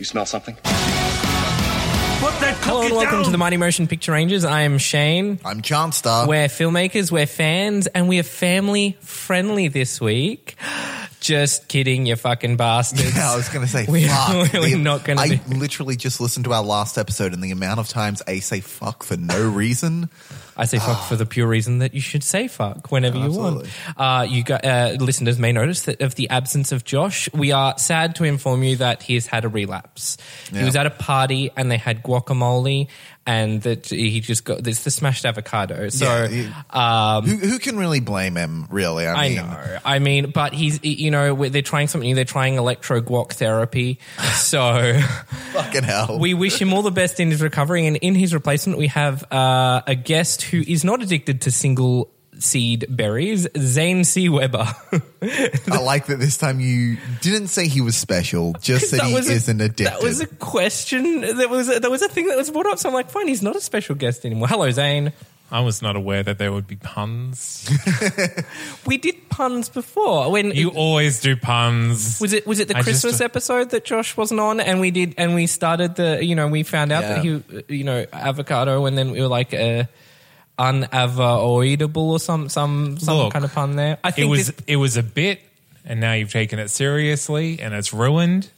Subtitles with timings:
[0.00, 0.56] you smell something?
[2.62, 4.44] Hello and welcome to the Mighty Motion Picture Rangers.
[4.46, 5.38] I am Shane.
[5.44, 6.26] I'm Chanstar.
[6.26, 10.56] We're filmmakers, we're fans, and we are family friendly this week.
[11.20, 13.14] Just kidding, you fucking bastards.
[13.14, 14.52] Yeah, I was going to say, We- fuck.
[14.54, 17.50] we're The- not gonna I do- literally just listened to our last episode, and the
[17.50, 20.08] amount of times I say fuck for no reason.
[20.60, 23.66] I say fuck for the pure reason that you should say fuck whenever you want.
[23.96, 27.78] Uh, you got, uh, listeners may notice that of the absence of Josh, we are
[27.78, 30.18] sad to inform you that he has had a relapse.
[30.50, 30.66] He Yeah.
[30.66, 32.88] was at a party and they had guacamole
[33.26, 35.88] and that he just got this the smashed avocado.
[35.90, 39.06] So Yeah, he- um, who, who can really blame him, really?
[39.06, 39.78] I I mean, know.
[39.84, 42.14] I mean, but he's, you know, they're trying something new.
[42.14, 43.98] They're trying electro guac therapy.
[44.40, 44.98] So
[45.52, 46.18] fucking hell.
[46.18, 47.86] we wish him all the best in his recovery.
[47.86, 52.10] And in his replacement, we have uh, a guest who is not addicted to single
[52.38, 54.28] seed berries, Zane C.
[54.28, 54.66] Weber.
[55.22, 59.18] I like that this time you didn't say he was special, just that, he a-
[59.18, 59.86] isn't addicted.
[59.86, 61.20] That was a question.
[61.20, 62.78] That was a, that was a thing that was brought up.
[62.78, 64.48] So I'm like, fine, he's not a special guest anymore.
[64.48, 65.12] Hello, Zane.
[65.52, 67.68] I was not aware that there would be puns.
[68.86, 72.20] We did puns before when You always do puns.
[72.20, 74.90] Was it was it the I just- Christmas episode that Josh wasn't on, and we
[74.92, 78.86] did, and we started the, you know, we found out that he, you know, avocado,
[78.86, 79.84] and then we were like, uh,
[80.60, 83.98] unavoidable or some some some Look, kind of pun there.
[84.04, 85.40] I think It was this, it was a bit,
[85.84, 88.50] and now you've taken it seriously, and it's ruined.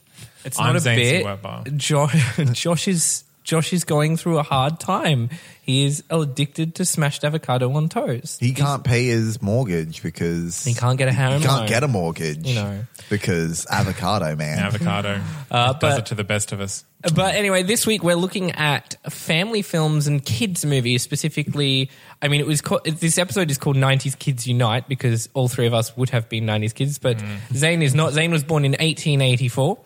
[0.45, 1.11] it's I'm not a Zane C.
[1.13, 1.25] bit.
[1.25, 1.65] Weber.
[1.77, 5.29] Josh, Josh is Josh is going through a hard time.
[5.63, 8.41] He is addicted to smashed avocado on toast.
[8.41, 11.69] he can't pay his mortgage because He can't get a home He can't loan.
[11.69, 12.85] get a mortgage, You know.
[13.11, 14.59] because avocado man.
[14.65, 15.21] Avocado
[15.51, 16.85] Uh, does it to the best of us.
[17.15, 21.91] But anyway, this week we're looking at family films and kids movies specifically.
[22.21, 25.67] I mean, it was called, this episode is called "90s Kids Unite" because all three
[25.67, 27.21] of us would have been '90s kids, but
[27.55, 28.13] Zane is not.
[28.13, 29.79] Zane was born in 1884.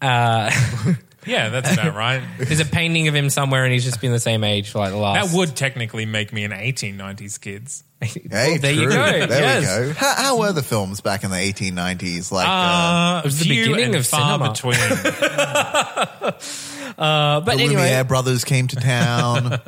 [0.00, 0.50] Uh,
[1.26, 2.22] Yeah, that's about right.
[2.38, 4.90] there's a painting of him somewhere, and he's just been the same age for like
[4.90, 5.30] the last.
[5.30, 7.84] That would technically make me an 1890s kids.
[8.02, 9.26] Hey, Well, there you go.
[9.26, 9.60] There yes.
[9.60, 9.92] we go.
[9.92, 12.32] How, how were the films back in the 1890s?
[12.32, 14.52] Like, uh, Uh, it was the beginning of far cinema.
[14.52, 14.78] between.
[16.98, 19.58] Uh, but the anyway, Lumiere brothers came to town,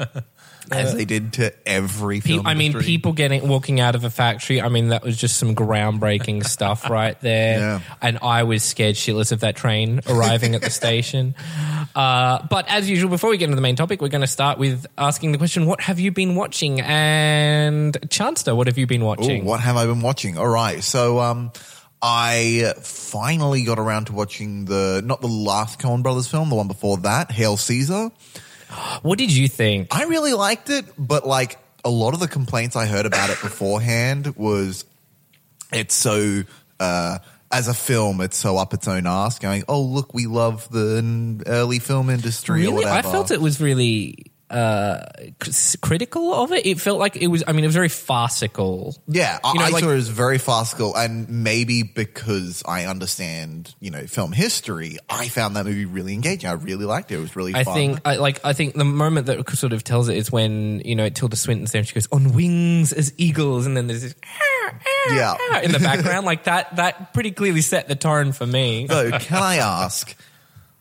[0.71, 2.93] as they did to every Pe- I mean, industry.
[2.93, 4.61] people getting walking out of a factory.
[4.63, 7.59] I mean, that was just some groundbreaking stuff right there.
[7.59, 7.81] Yeah.
[8.01, 11.35] And I was scared shitless of that train arriving at the station.
[11.95, 14.57] Uh, but as usual, before we get into the main topic, we're going to start
[14.57, 16.81] with asking the question: What have you been watching?
[16.81, 19.45] And Chanster, what have you been Ooh, watching?
[19.45, 20.39] what have I been watching?
[20.39, 21.53] All right, so um,
[22.01, 26.69] I finally got around to watching the not the last Coen Brothers film, the one
[26.69, 28.11] before that, Hail Caesar.
[29.03, 29.89] What did you think?
[29.95, 33.41] I really liked it, but like a lot of the complaints I heard about it
[33.43, 34.85] beforehand was
[35.73, 36.43] it's so
[36.81, 37.19] uh
[37.51, 41.43] as a film, it's so up its own ass, going, "Oh, look, we love the
[41.47, 43.09] early film industry." or Really, whatever.
[43.09, 45.07] I felt it was really uh,
[45.81, 46.67] critical of it.
[46.67, 47.43] It felt like it was.
[47.47, 48.97] I mean, it was very farcical.
[49.09, 52.85] Yeah, I, You know, I like- saw it as very farcical, and maybe because I
[52.87, 56.49] understand, you know, film history, I found that movie really engaging.
[56.51, 57.17] I really liked it.
[57.17, 57.75] It was really I fun.
[57.75, 60.95] think, I, like, I think the moment that sort of tells it is when you
[60.95, 61.81] know Tilda Swinton's there.
[61.81, 65.37] and She goes on wings as eagles, and then there's this "Ah, ah, Yeah.
[65.53, 66.27] ah," in the background.
[66.27, 68.87] like that, that pretty clearly set the tone for me.
[68.87, 70.15] Though, can I ask,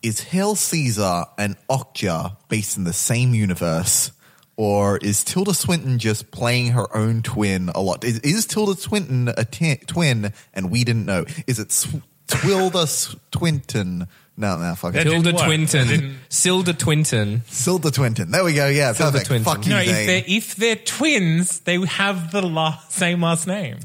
[0.03, 4.11] is Hail Caesar and Okja based in the same universe?
[4.58, 8.03] Or is Tilda Swinton just playing her own twin a lot?
[8.03, 11.26] Is, is Tilda Swinton a twin and we didn't know?
[11.47, 11.96] Is it Sw-
[12.28, 14.08] Twilda S- Twinton?
[14.37, 14.97] No, no, fuck it.
[14.97, 15.46] That didn't Tilda work.
[15.47, 17.41] Twinton, didn't- Silda Twinton.
[17.49, 18.29] Silda Twinton.
[18.29, 18.67] There we go.
[18.67, 19.29] Yeah, Tilda perfect.
[19.31, 19.43] Twinton.
[19.46, 20.08] Fuck you, No, if Zane.
[20.08, 23.79] they're, if they're twins, they have the la- same last name.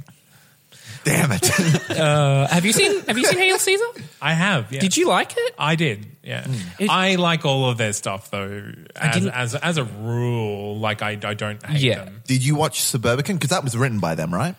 [1.07, 1.51] Damn it.
[1.97, 3.85] Uh, have you seen Have you seen Hail Caesar?
[4.21, 4.71] I have.
[4.71, 4.81] Yeah.
[4.81, 5.55] Did you like it?
[5.59, 6.07] I did.
[6.23, 6.47] Yeah.
[6.79, 8.71] It- I like all of their stuff though.
[8.95, 12.05] As, as as a rule, like I, I don't hate Yeah.
[12.05, 12.23] them.
[12.27, 13.35] Did you watch Suburbicon?
[13.35, 14.55] Because that was written by them, right?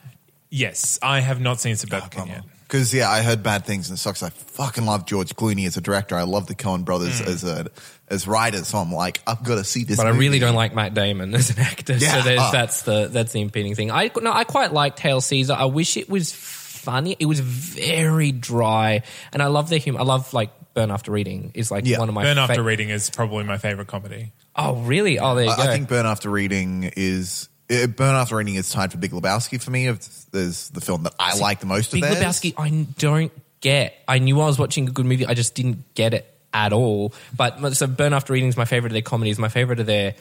[0.50, 2.32] Yes, I have not seen Suburbicon bummer.
[2.32, 2.44] yet.
[2.64, 4.24] Because yeah, I heard bad things and it sucks.
[4.24, 6.16] I fucking love George Clooney as a director.
[6.16, 7.68] I love the Coen Brothers as a
[8.10, 8.68] as writers.
[8.68, 9.98] So I'm like, I've got to see this.
[9.98, 11.94] But I really don't like Matt Damon as an actor.
[11.98, 12.18] Yeah.
[12.18, 12.50] So there's, Oh.
[12.52, 13.92] that's the that's the impeding thing.
[13.92, 15.54] I no, I quite liked Hail Caesar.
[15.54, 17.16] I wish it was funny.
[17.20, 20.00] It was very dry, and I love the humor.
[20.00, 22.00] I love like Burn After Reading is like Yeah.
[22.00, 24.32] one of my Burn fa- After Reading is probably my favorite comedy.
[24.56, 25.20] Oh really?
[25.20, 25.64] Oh there you I, go.
[25.64, 29.62] I think Burn After Reading is uh, Burn After Reading is tied for Big Lebowski
[29.62, 29.86] for me.
[30.32, 32.40] There's the film that I like the most Big of theirs.
[32.42, 32.54] Lebowski.
[32.58, 33.96] I don't get.
[34.08, 35.26] I knew I was watching a good movie.
[35.26, 36.34] I just didn't get it
[36.66, 37.14] at all.
[37.36, 39.38] But so Burn After Reading is my favorite of their comedies.
[39.38, 40.16] My favorite of their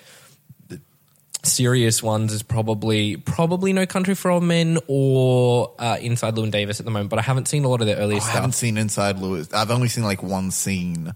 [1.42, 6.80] serious ones is probably probably No Country for Old Men or uh, Inside Llewyn Davis
[6.80, 7.10] at the moment.
[7.10, 9.52] But I haven't seen a lot of their earlier Oh, I haven't seen Inside Lewis.
[9.52, 11.14] I've only seen like one scene.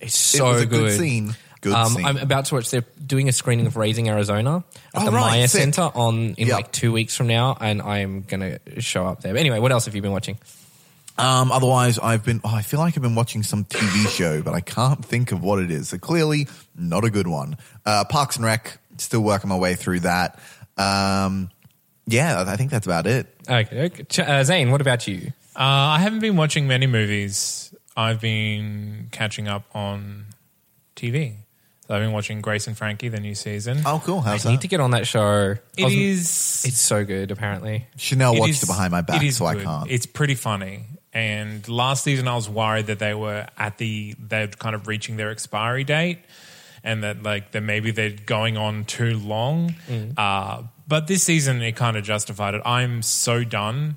[0.00, 0.88] It's so it good.
[0.88, 1.34] good, scene.
[1.66, 1.96] Um.
[2.04, 2.70] I'm about to watch.
[2.70, 4.64] They're doing a screening of Raising Arizona
[4.94, 5.62] at Oh, the right, Maya sick.
[5.62, 6.54] Center on in Yeah.
[6.56, 9.32] like two weeks from now, and I'm gonna show up there.
[9.32, 10.36] But anyway, what else have you been watching?
[11.16, 12.40] Um, otherwise, I've been.
[12.44, 15.42] Oh, I feel like I've been watching some TV show, but I can't think of
[15.42, 15.90] what it is.
[15.90, 17.56] So clearly, not a good one.
[17.86, 18.78] Uh, Parks and Rec.
[18.98, 20.38] Still working my way through that.
[20.76, 21.50] Um,
[22.06, 23.26] yeah, I think that's about it.
[23.48, 24.22] Okay, okay.
[24.22, 25.32] Uh, Zane, what about you?
[25.56, 27.74] Uh, I haven't been watching many movies.
[27.96, 30.26] I've been catching up on
[30.96, 31.34] TV.
[31.86, 33.82] So I've been watching Grace and Frankie, the new season.
[33.84, 34.20] Oh, cool.
[34.20, 35.56] How's I need to get on that show.
[35.76, 36.64] It I was- is.
[36.66, 37.30] It's so good.
[37.30, 39.64] Apparently, Chanel it watched is- it behind my back, it is so I good.
[39.64, 39.90] can't.
[39.90, 40.86] It's pretty funny.
[41.14, 45.16] And last season, I was worried that they were at the they're kind of reaching
[45.16, 46.18] their expiry date,
[46.82, 49.76] and that like that maybe they're going on too long.
[49.88, 50.18] Mm.
[50.18, 52.62] Uh, but this season, it kind of justified it.
[52.64, 53.96] I'm so done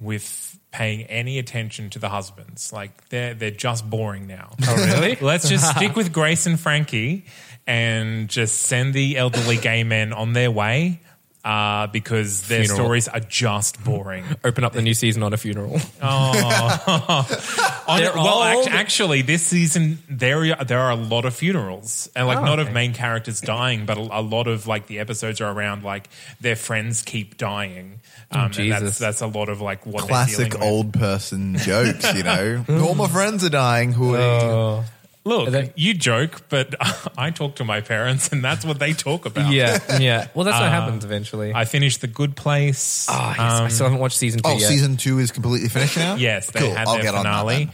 [0.00, 2.72] with paying any attention to the husbands.
[2.72, 4.54] Like they're they're just boring now.
[4.66, 5.16] Oh, really?
[5.20, 7.26] Let's just stick with Grace and Frankie
[7.66, 11.00] and just send the elderly gay men on their way.
[11.44, 12.78] Uh, because their Funeral.
[12.86, 14.24] stories are just boring.
[14.44, 15.78] open up the new season on a funeral.
[16.00, 17.24] On-
[17.98, 18.66] They're well, old.
[18.66, 22.44] act- actually, this season there are, there are a lot of funerals, and like Oh,
[22.44, 22.68] not okay.
[22.68, 26.08] of main characters dying, but a, a lot of like the episodes are around like
[26.40, 28.00] their friends keep dying.
[28.30, 28.80] Um, and Oh, Jesus.
[28.80, 30.62] that's that's a lot of like what they're Classic dealing with.
[30.62, 32.64] old person jokes, you know.
[32.70, 33.92] All my friends are dying.
[33.92, 34.84] Who are
[35.26, 36.74] Look, Are they- you joke, but
[37.18, 39.50] I talk to my parents, and that's what they talk about.
[39.52, 40.28] yeah, yeah.
[40.34, 41.52] Well, that's what uh, happens eventually.
[41.54, 43.06] I finished The Good Place.
[43.10, 44.68] oh, yes, I um, still haven't watched season two Oh, yet.
[44.68, 46.16] season two is completely finished now.
[46.16, 46.74] Yes, they cool.
[46.74, 47.70] had I'll their get on that finale,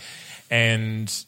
[0.51, 1.25] and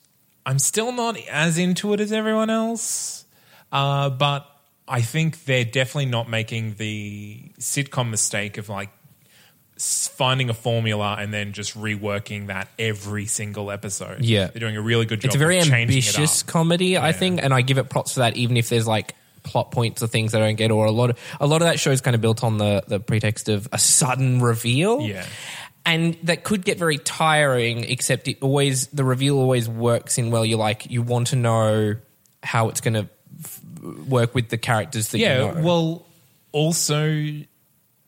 [0.47, 3.25] I'm still not as into it as everyone else.
[3.73, 4.47] Uh, but
[4.87, 9.02] I think they're definitely not making the sitcom mistake of like s-
[9.83, 14.25] finding a formula and then just reworking that every single episode.
[14.25, 14.47] Yeah.
[14.47, 15.29] they're doing a really good job.
[15.29, 18.21] it's a very of changing ambitious comedy, I think, and I give it props for
[18.21, 18.37] that.
[18.37, 21.19] Even if there's like plot points or things I don't get, or a lot of
[21.41, 23.79] a lot of that show is kind of built on the the pretext of a
[23.79, 25.01] sudden reveal.
[25.03, 25.27] Yeah.
[25.85, 30.47] And that could get very tiring, except it always the reveal always works in well.
[30.47, 31.97] You're like you want to know
[32.45, 33.09] how it's going to
[34.07, 35.63] work with the characters that Yeah, you know.
[35.63, 36.07] well,
[36.53, 37.09] also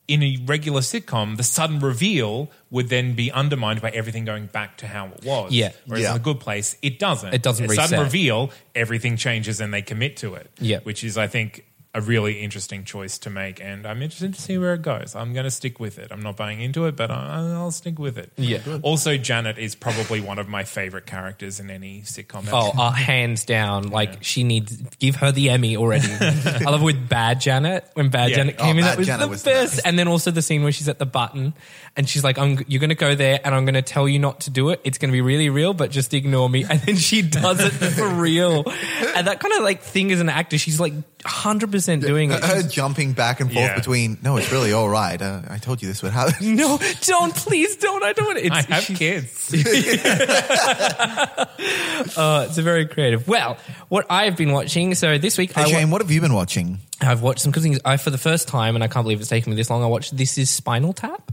[0.06, 4.76] in a regular sitcom, the sudden reveal would then be undermined by everything going back
[4.78, 5.52] to how it was.
[5.52, 5.72] Yeah.
[5.86, 6.10] Whereas Yeah.
[6.10, 7.32] in a good place, it doesn't.
[7.32, 10.50] It doesn't a sudden reveal, everything changes and they commit to it.
[10.60, 10.80] Yeah.
[10.82, 14.58] Which is, I think, a really interesting choice to make, and I'm interested to see
[14.58, 15.14] where it goes.
[15.14, 16.08] I'm going to stick with it.
[16.10, 18.32] I'm not buying into it, but I- I'll stick with it.
[18.36, 18.58] Yeah.
[18.82, 22.48] Also, Janet is probably one of my favorite characters in any sitcom.
[22.52, 23.90] Oh, uh, hands down.
[23.90, 26.08] Like she needs give her the Emmy already.
[26.20, 28.36] I love it with Bad Janet when Bad Yeah.
[28.36, 28.84] Janet Oh, came in.
[28.84, 29.74] That was Janet the was best.
[29.76, 29.84] nice.
[29.84, 31.54] And then also the scene where she's at the button
[31.96, 34.18] and she's like, I'm, "You're going to go there, and I'm going to tell you
[34.18, 34.80] not to do it.
[34.82, 37.70] It's going to be really real, but just ignore me." And then she does it
[37.70, 38.64] for real.
[39.16, 40.92] And that kind of like thing as an actor, she's like
[41.24, 42.44] 100 percent doing it.
[42.44, 43.74] Her jumping back and forth Yeah.
[43.76, 44.18] between.
[44.22, 45.20] No, it's really all right.
[45.20, 46.56] Uh, I told you this would happen.
[46.56, 48.02] no, don't please don't.
[48.02, 48.36] I don't.
[48.36, 49.52] It's, I have kids.
[52.16, 53.26] uh, it's a very creative.
[53.26, 53.56] Well,
[53.88, 54.94] what I've been watching.
[54.94, 56.78] So this week, Hey, I wa- Shane, what have you been watching?
[57.00, 57.80] I've watched some good things.
[57.84, 59.86] I, for the first time, and I can't believe it's taken me this long, I
[59.86, 61.32] watched This Is Spinal Tap,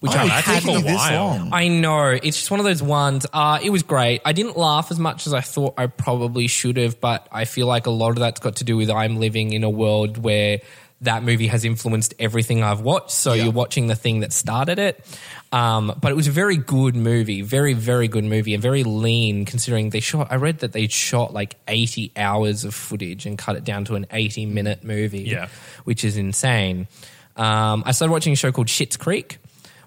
[0.00, 1.26] which Oh, I had taken a this while.
[1.26, 1.50] long.
[1.52, 2.06] I know.
[2.08, 3.26] It's just one of those ones.
[3.32, 4.22] Uh, it was great.
[4.24, 7.66] I didn't laugh as much as I thought I probably should have, but I feel
[7.66, 10.60] like a lot of that's got to do with I'm living in a world where
[11.02, 13.10] that movie has influenced everything I've watched.
[13.10, 13.44] So Yeah.
[13.44, 15.04] you're watching the thing that started it.
[15.52, 19.44] Um, but it was a very good movie, very, very good movie, and very lean
[19.44, 20.28] considering they shot.
[20.30, 23.94] I read that they shot like 80 hours of footage and cut it down to
[23.96, 25.48] an 80 minute movie, Yeah.
[25.84, 26.88] which is insane.
[27.36, 29.38] Um, I started watching a show called Schitt's Creek,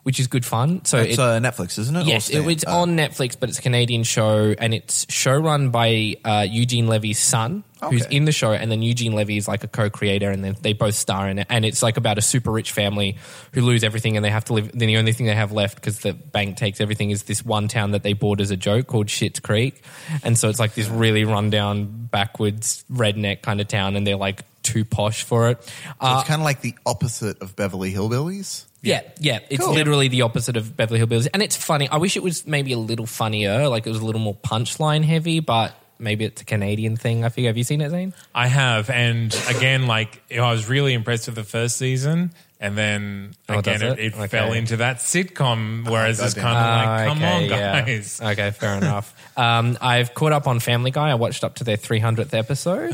[0.03, 0.85] which is good fun.
[0.85, 2.05] So It's it- uh, Netflix, isn't it?
[2.05, 6.15] Yes, it, it's Uh, on Netflix, but it's a Canadian show, and it's showrun by
[6.23, 9.67] uh, Eugene Levy's son, who's in the show, and then Eugene Levy is like a
[9.67, 11.47] co-creator, and then they both star in it.
[11.49, 13.17] And it's like about a super rich family
[13.53, 14.71] who lose everything, and they have to live.
[14.71, 17.67] Then the only thing they have left because the bank takes everything is this one
[17.67, 19.81] town that they bought as a joke called Schitt's Creek,
[20.23, 24.43] and so it's like this really rundown, backwards, redneck kind of town, and they're like
[24.63, 25.63] too posh for it.
[25.63, 28.65] So Uh, it's kind of like the opposite of Beverly Hillbillies.
[28.81, 29.39] yeah, yeah.
[29.49, 29.73] It's Cool.
[29.75, 31.27] literally the opposite of Beverly Hillbillies.
[31.33, 31.87] And it's funny.
[31.87, 35.03] I wish it was maybe a little funnier, like it was a little more punchline
[35.05, 37.23] heavy, but maybe it's a Canadian thing.
[37.25, 37.49] I figure.
[37.49, 38.13] Have you seen it, Zane?
[38.33, 43.33] I have, and again, like I was really impressed with the first season, and then
[43.49, 43.99] Oh, again, it, it?
[43.99, 44.27] it Okay.
[44.27, 45.89] fell into that sitcom.
[45.89, 46.53] Whereas it's goddamn.
[46.53, 47.81] kind of like, Ah, come okay, on, yeah.
[47.85, 48.21] guys.
[48.21, 49.13] Okay, fair enough.
[49.37, 51.09] Um, I've caught up on Family Guy.
[51.09, 52.93] I watched up to their 300th episode.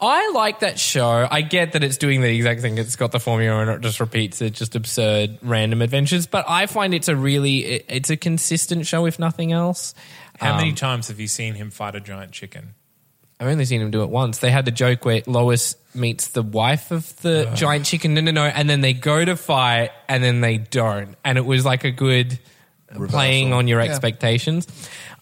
[0.00, 1.26] I like that show.
[1.30, 2.76] I get that it's doing the exact thing.
[2.78, 6.26] It's got the formula and it just repeats it, just absurd random adventures.
[6.26, 9.94] But I find it's a really, it, it's a consistent show, if nothing else.
[10.40, 12.74] How many Um, times have you seen him fight a giant chicken?
[13.40, 14.38] I've only seen him do it once.
[14.38, 18.14] They had the joke where Lois meets the wife of the giant chicken.
[18.14, 18.44] No, no, no.
[18.44, 21.16] And then they go to fight and then they don't.
[21.24, 22.38] And it was like a good
[23.08, 23.90] playing on your Yeah.
[23.90, 24.66] expectations.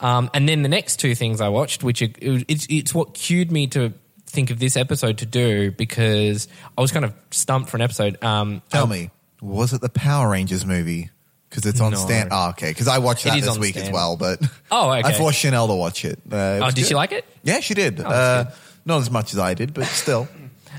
[0.01, 3.51] Um, and then the next two things I watched, which are, it's, it's what cued
[3.51, 3.95] me to
[4.27, 8.23] think of this episode to do because I was kind of stumped for an episode.
[8.23, 11.11] Um, Tell I- me, was it the Power Rangers movie?
[11.53, 11.99] Because it's on No.
[11.99, 12.29] Stan.
[12.31, 12.71] Oh, okay.
[12.71, 13.93] Because I watched It that is this on week as Stan.
[13.93, 14.17] well.
[14.17, 14.41] But
[14.71, 15.07] Oh, okay.
[15.09, 16.19] I forced Chanel to watch it.
[16.33, 16.97] Uh, it Oh, was did she good.
[16.97, 17.27] like it?
[17.43, 17.99] Yeah, she did.
[17.99, 18.55] that's uh,
[18.87, 20.29] not as much as I did, but still.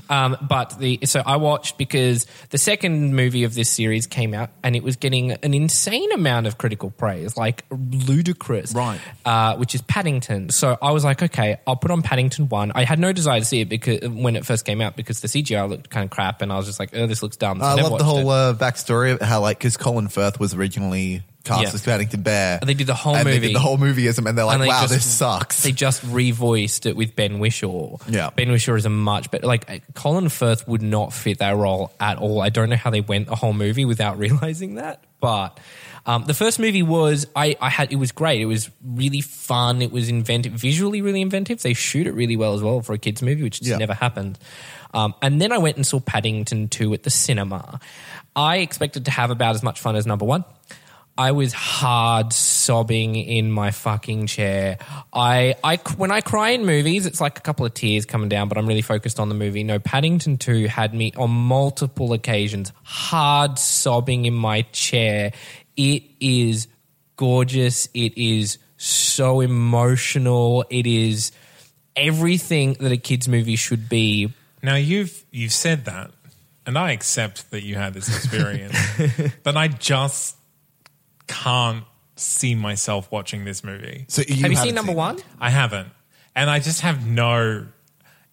[0.08, 4.50] Um, but the so I watched because the second movie of this series came out
[4.62, 9.00] and it was getting an insane amount of critical praise, like ludicrous, Right.
[9.24, 10.50] Uh, which is Paddington.
[10.50, 12.72] So I was like, okay, I'll put on Paddington one.
[12.74, 15.28] I had no desire to see it because when it first came out because the
[15.28, 17.60] CGI looked kind of crap, and I was just like, oh, this looks dumb.
[17.60, 20.54] So I never love the whole uh, backstory of how, like, because Colin Firth was
[20.54, 22.58] originally cast as Paddington Bear.
[22.64, 23.46] They did the whole and They movie.
[23.48, 25.62] did the whole movie as him, and they're like, And they "Wow, just- this sucks."
[25.62, 28.00] They just revoiced it with Ben Whishaw.
[28.08, 28.30] Yeah.
[28.34, 29.46] Ben Whishaw is a much better.
[29.46, 32.40] Like Colin Firth would not fit that role at all.
[32.40, 35.04] I don't know how they went the whole movie without realizing that.
[35.20, 35.58] But
[36.04, 38.40] um, the first movie was I, I had it was great.
[38.42, 39.80] It was really fun.
[39.80, 41.62] It was inventive, visually really inventive.
[41.62, 43.78] They shoot it really well as well for a kids movie, which just Yeah.
[43.78, 44.38] never happened.
[44.92, 47.80] Um, and then I went and saw Paddington two at the cinema.
[48.36, 50.44] I expected to have about as much fun as number one.
[51.16, 54.78] I was hard sobbing in my fucking chair.
[55.12, 58.48] I, I, when I cry in movies, it's like a couple of tears coming down,
[58.48, 59.62] but I'm really focused on the movie.
[59.62, 65.32] No, Paddington 2 had me on multiple occasions hard sobbing in my chair.
[65.76, 66.66] It is
[67.16, 67.88] gorgeous.
[67.94, 70.64] It is so emotional.
[70.68, 71.30] It is
[71.94, 74.32] everything that a kids movie should be.
[74.62, 76.10] Now you've you've said that,
[76.66, 78.76] and I accept that you had this experience,
[79.42, 80.36] but I just
[81.26, 81.84] can't
[82.16, 84.04] see myself watching this movie.
[84.08, 85.18] so Have you haven't seen number one?
[85.40, 85.88] I haven't,
[86.34, 87.66] and I just have no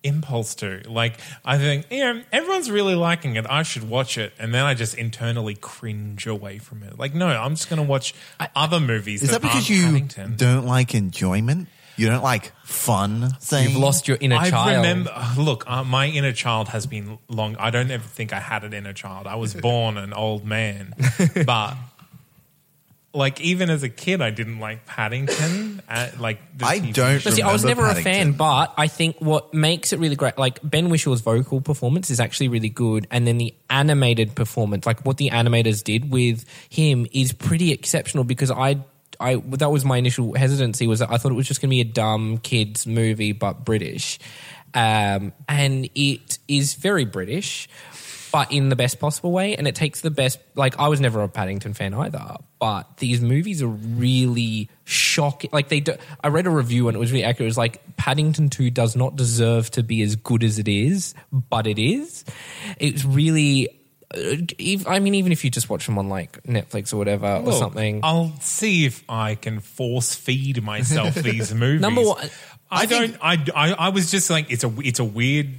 [0.04, 0.82] impulse to.
[0.88, 3.46] Like, I think, yeah, everyone's really liking it.
[3.50, 6.98] I should watch it, and then I just internally cringe away from it.
[6.98, 8.14] Like, no, I'm just going to watch
[8.56, 9.24] other movies.
[9.24, 10.36] Is that because you Paddington.
[10.38, 11.68] don't like enjoyment?
[11.98, 13.36] You don't like fun?
[13.42, 14.48] Saying You've lost your inner child.
[14.48, 14.78] I child.
[14.78, 15.26] remember.
[15.38, 17.58] Look, uh, my inner child has been long.
[17.58, 19.28] I don't ever think I had an inner child.
[19.28, 20.96] I was born an old man,
[21.46, 21.76] but
[23.14, 25.82] like even as a kid, I didn't like Paddington.
[25.88, 27.30] Uh, like the I TV don't show.
[27.30, 30.16] But see, I was remember never a fan, but I think what makes it really
[30.16, 34.86] great, like Ben Whishaw's vocal performance is actually really good, and then the animated performance,
[34.86, 38.78] like what the animators did with him, is pretty exceptional because I.
[39.20, 41.76] I, that was my initial hesitancy was that I thought it was just going to
[41.76, 44.18] be a dumb kids movie but British,
[44.74, 47.70] um, and it is very British,
[48.32, 49.56] but in the best possible way.
[49.56, 50.40] And it takes the best.
[50.56, 55.50] Like I was never a Paddington fan either, but these movies are really shocking.
[55.54, 57.46] Like they, do, I read a review and it was really accurate.
[57.46, 61.14] It was like Paddington Two does not deserve to be as good as it is,
[61.32, 62.24] but it is.
[62.78, 63.70] It's really.
[64.14, 64.36] uh,
[64.88, 68.02] I mean, even if you just watch them on like Netflix or whatever or something,
[68.04, 71.82] I'll see if I can force feed myself these movies.
[71.82, 72.30] Number one-
[72.74, 73.18] I, I don't.
[73.22, 75.50] I, I I was just like it's a it's a weird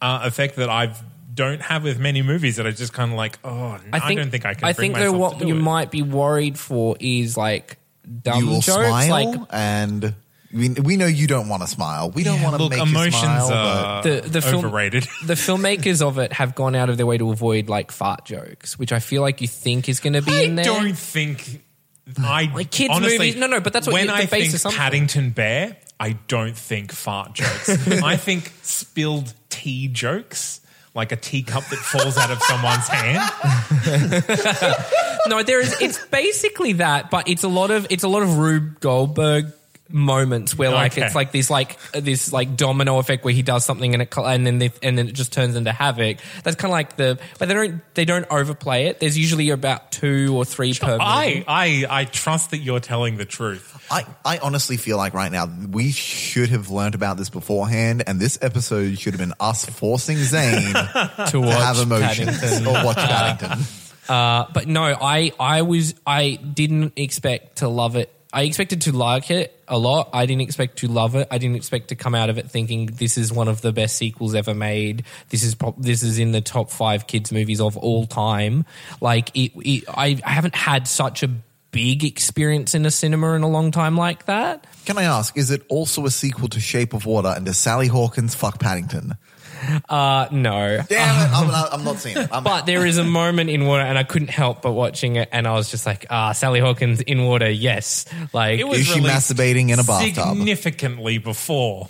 [0.00, 1.00] uh, effect that I've
[1.32, 3.38] don't have with many movies that I just kind of like.
[3.44, 4.64] Oh, I, I don't think I can.
[4.64, 5.60] I bring think though what you it.
[5.60, 7.78] might be worried for is like
[8.22, 10.14] dumb you will jokes, smile, like and
[10.52, 12.10] we, we know you don't want to smile.
[12.10, 13.52] We don't want to Look, make emotions you smile.
[13.52, 15.04] are the the film, overrated.
[15.24, 18.78] the filmmakers of it have gone out of their way to avoid like fart jokes,
[18.78, 20.64] which I feel like you think is going to be I in there.
[20.70, 21.62] I don't think
[22.22, 24.30] I Like kids' honestly, movies- no, no, but that's what when you- the I base
[24.30, 24.78] think assumption.
[24.80, 25.76] Paddington Bear.
[26.00, 27.68] I don't think fart jokes.
[28.02, 30.60] I think spilled tea jokes,
[30.94, 33.22] like a teacup that falls out of someone's hand.
[35.28, 35.80] no, there is.
[35.80, 39.52] It's basically that, but it's a lot of it's a lot of Rube Goldberg
[39.88, 41.04] moments where like Okay.
[41.04, 44.46] it's like this like this like domino effect where he does something and it and
[44.46, 46.18] then they, and then it just turns into havoc.
[46.44, 49.00] That's kind of like the but they don't they don't overplay it.
[49.00, 51.00] There's usually about two or three per movie.
[51.00, 53.68] I, I I trust that you're telling the truth.
[53.90, 58.18] I, I honestly feel like right now we should have learned about this beforehand, and
[58.18, 62.66] this episode should have been us forcing Zane to, to have emotions Paddington.
[62.66, 63.58] or watch Paddington.
[64.08, 68.12] Uh, but no, I I was I didn't expect to love it.
[68.32, 70.10] I expected to like it a lot.
[70.12, 71.28] I didn't expect to love it.
[71.30, 73.96] I didn't expect to come out of it thinking this is one of the best
[73.96, 75.04] sequels ever made.
[75.28, 78.64] This is prob- this is in the top five kids movies of all time.
[79.00, 81.30] Like it, it I, I haven't had such a
[81.72, 84.66] big experience in a cinema in a long time like that.
[84.84, 87.86] Can I ask, is it also a sequel to Shape of Water and does Sally
[87.86, 89.14] Hawkins fuck Paddington?
[89.88, 90.78] Uh, no.
[90.88, 92.28] Damn it, I'm not, I'm not seeing it.
[92.32, 92.66] I'm But out.
[92.66, 95.52] there is a moment in water, and I couldn't help but watching it, and I
[95.52, 99.70] was just like, "Ah, Sally Hawkins in water, yes." Like, It was Is she masturbating
[99.70, 100.36] in a bathtub?
[100.36, 101.88] significantly before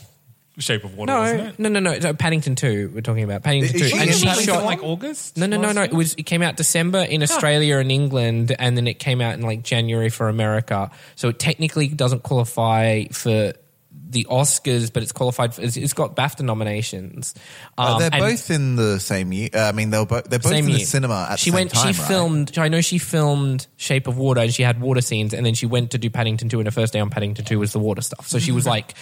[0.59, 1.59] Shape of Water, wasn't no, it?
[1.59, 2.15] no, no, no, no.
[2.15, 2.91] Paddington Two.
[2.95, 5.37] We're talking about Paddington Two, and she Paddington shot like August.
[5.39, 5.83] No, no, no, no.
[5.83, 6.15] It was.
[6.15, 9.63] It came out December in Australia and England, and then it came out in like
[9.63, 10.91] January for America.
[11.17, 13.55] So it technically doesn't qualify for
[14.13, 15.55] the Oscars, but it's qualified.
[15.55, 17.35] For, it's, it's got BAFTA nominations.
[17.79, 19.49] Uh, Um, they're both in the same year.
[19.55, 20.85] Uh, I mean, they're both they're both in the year.
[20.87, 21.93] cinema at she the same went, time.
[21.95, 22.09] She right?
[22.09, 22.59] filmed.
[22.59, 25.65] I know she filmed Shape of Water, and she had water scenes, and then she
[25.65, 28.03] went to do Paddington Two, and her first day on Paddington Two was the water
[28.03, 28.27] stuff.
[28.29, 28.93] So she was like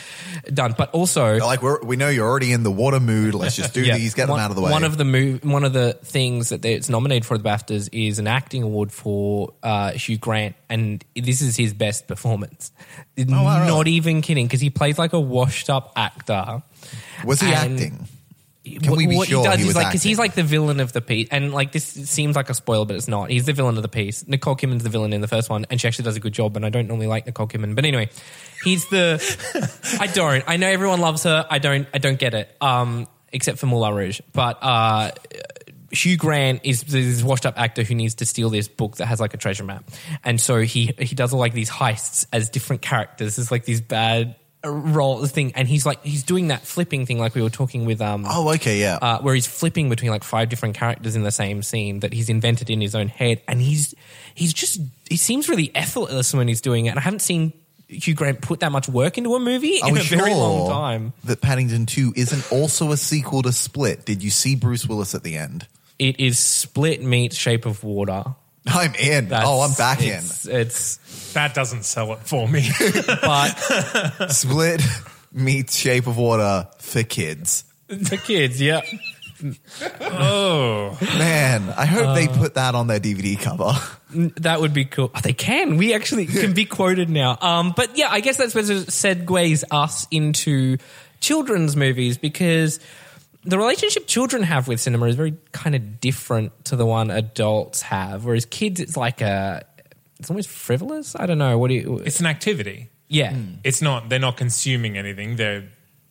[0.53, 0.77] done.
[0.79, 3.35] But also, They're like we're, we know you're already in the water mood.
[3.35, 3.97] Let's just do Yeah.
[3.99, 4.71] these, get one, them out of the way.
[4.71, 8.21] One of the mov- one of the things that it's nominated for the BAFTAs is
[8.21, 12.71] an acting award for uh, Hugh Grant, and this is his best performance.
[13.19, 13.67] Oh, wow?
[13.67, 16.63] Not even kidding, because he plays like a washed up actor.
[17.23, 18.09] was he and- acting?
[18.63, 20.43] Can we be what sure he does he is was like because he's like the
[20.43, 23.31] villain of the piece, and like this seems like a spoiler, but it's not.
[23.31, 24.29] He's the villain of the piece.
[24.29, 26.57] Nicole Kidman's the villain in the first one, and she actually does a good job.
[26.57, 28.11] And I don't normally like Nicole Kidman, but anyway,
[28.63, 29.19] he's the.
[30.01, 30.45] I don't.
[30.47, 31.47] I know everyone loves her.
[31.49, 31.89] I don't.
[31.95, 32.55] I don't get it.
[32.61, 35.13] Um, except for Moulin Rouge, but uh,
[35.91, 39.21] Hugh Grant is this washed up actor who needs to steal this book that has
[39.21, 39.85] like a treasure map,
[40.23, 43.37] and so he he does all like these heists as different characters.
[43.37, 47.19] There's like these bad role the thing, and he's like he's doing that flipping thing
[47.19, 48.99] like we were talking with um Oh, okay, yeah.
[49.01, 52.29] uh, where he's flipping between like five different characters in the same scene that he's
[52.29, 53.95] invented in his own head, and he's
[54.35, 56.91] he's just he seems really effortless when he's doing it.
[56.91, 57.53] And I haven't seen
[57.89, 61.13] Hugh Grant put that much work into a movie Are in a very long time.
[61.25, 64.05] that Paddington 2 isn't also a sequel to Split?
[64.05, 65.67] Did you see Bruce Willis at the end?
[65.99, 68.25] It is Split meets Shape of Water.
[68.67, 69.29] I'm in.
[69.29, 70.19] That's- oh, I'm back in.
[70.19, 72.69] it's, It's That doesn't sell it for me.
[73.23, 73.49] but
[74.31, 74.83] Split
[75.33, 77.65] meets Shape of Water for kids.
[78.05, 78.83] For kids, yeah.
[80.01, 82.15] oh, Man, I hope Uh.
[82.15, 83.73] they put that on their DVD cover.
[84.41, 85.11] That would be cool.
[85.15, 85.77] Oh, they can.
[85.77, 87.39] We actually can be quoted now.
[87.41, 90.77] Um, but yeah, I guess that's what segues us into
[91.21, 92.81] children's movies because
[93.45, 97.83] the relationship children have with cinema is very kind of different to the one adults
[97.83, 98.25] have.
[98.25, 99.65] Whereas kids, it's like a,
[100.19, 101.17] it's almost frivolous.
[101.17, 101.57] I don't know.
[101.59, 101.99] What do you?
[102.05, 102.91] it's an activity.
[103.09, 103.55] yeah, hmm.
[103.65, 104.09] It's not.
[104.09, 105.37] They're not consuming anything.
[105.37, 105.69] They're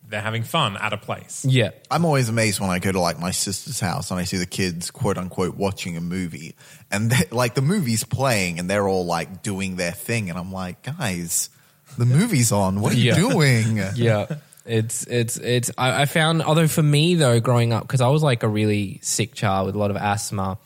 [0.08, 1.44] they're having fun at a place.
[1.48, 1.70] yeah.
[1.88, 4.44] I'm always amazed when I go to like my sister's house and I see the
[4.46, 6.56] kids quote unquote watching a movie
[6.90, 10.50] and they, like the movie's playing and they're all like doing their thing and I'm
[10.50, 11.48] like, guys,
[11.96, 12.80] the movie's on.
[12.80, 13.18] What are Yeah.
[13.18, 13.76] you doing?
[13.94, 14.26] yeah
[14.70, 18.22] it's it's it's I, I found although for me though growing up because i was
[18.22, 20.58] like a really sick child with a lot of asthma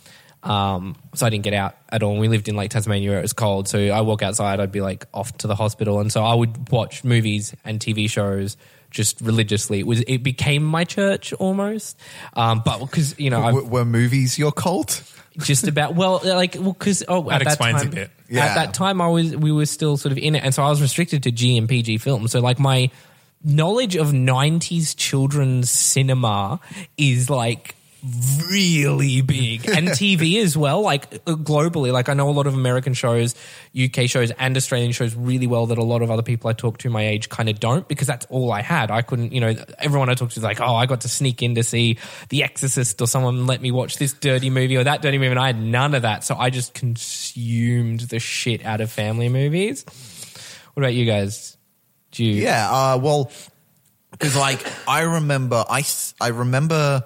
[0.43, 2.12] um, so i didn't get out at all.
[2.12, 3.67] And we lived in like tasmania where it was cold.
[3.67, 6.01] So i walk outside i'd be like off to the hospital.
[6.01, 8.57] And so i would watch movies and tv shows
[8.90, 9.81] just religiously.
[9.81, 11.99] It was it became my church almost.
[12.35, 15.03] Um, but because you know i W- were movies your cult?
[15.38, 18.11] just about well like well because oh That at explains a time, bit.
[18.29, 18.45] Yeah.
[18.45, 20.45] at that time i was we were still sort of in it.
[20.45, 22.33] And so i was restricted to g and pg films.
[22.33, 22.90] So like my
[23.44, 26.61] knowledge of 90s children's cinema
[26.96, 27.76] is like
[28.50, 29.68] really big.
[29.74, 31.92] And tv as well like uh, globally.
[31.92, 33.35] Like i know a lot of american shows
[33.83, 36.78] uk shows and australian shows really well that a lot of other people i talk
[36.78, 38.90] to my age kind of don't because that's all i had.
[38.90, 41.42] I couldn't you know everyone i talked to is like oh i got to sneak
[41.42, 45.02] in to see the exorcist or someone let me watch this dirty movie or that
[45.02, 46.24] dirty movie and i had none of that.
[46.24, 49.85] So i just consumed the shit out of family movies.
[50.74, 51.57] What about you guys
[52.14, 53.31] do you Yeah, uh, well,
[54.11, 55.85] because like I remember, I
[56.20, 57.05] I remember,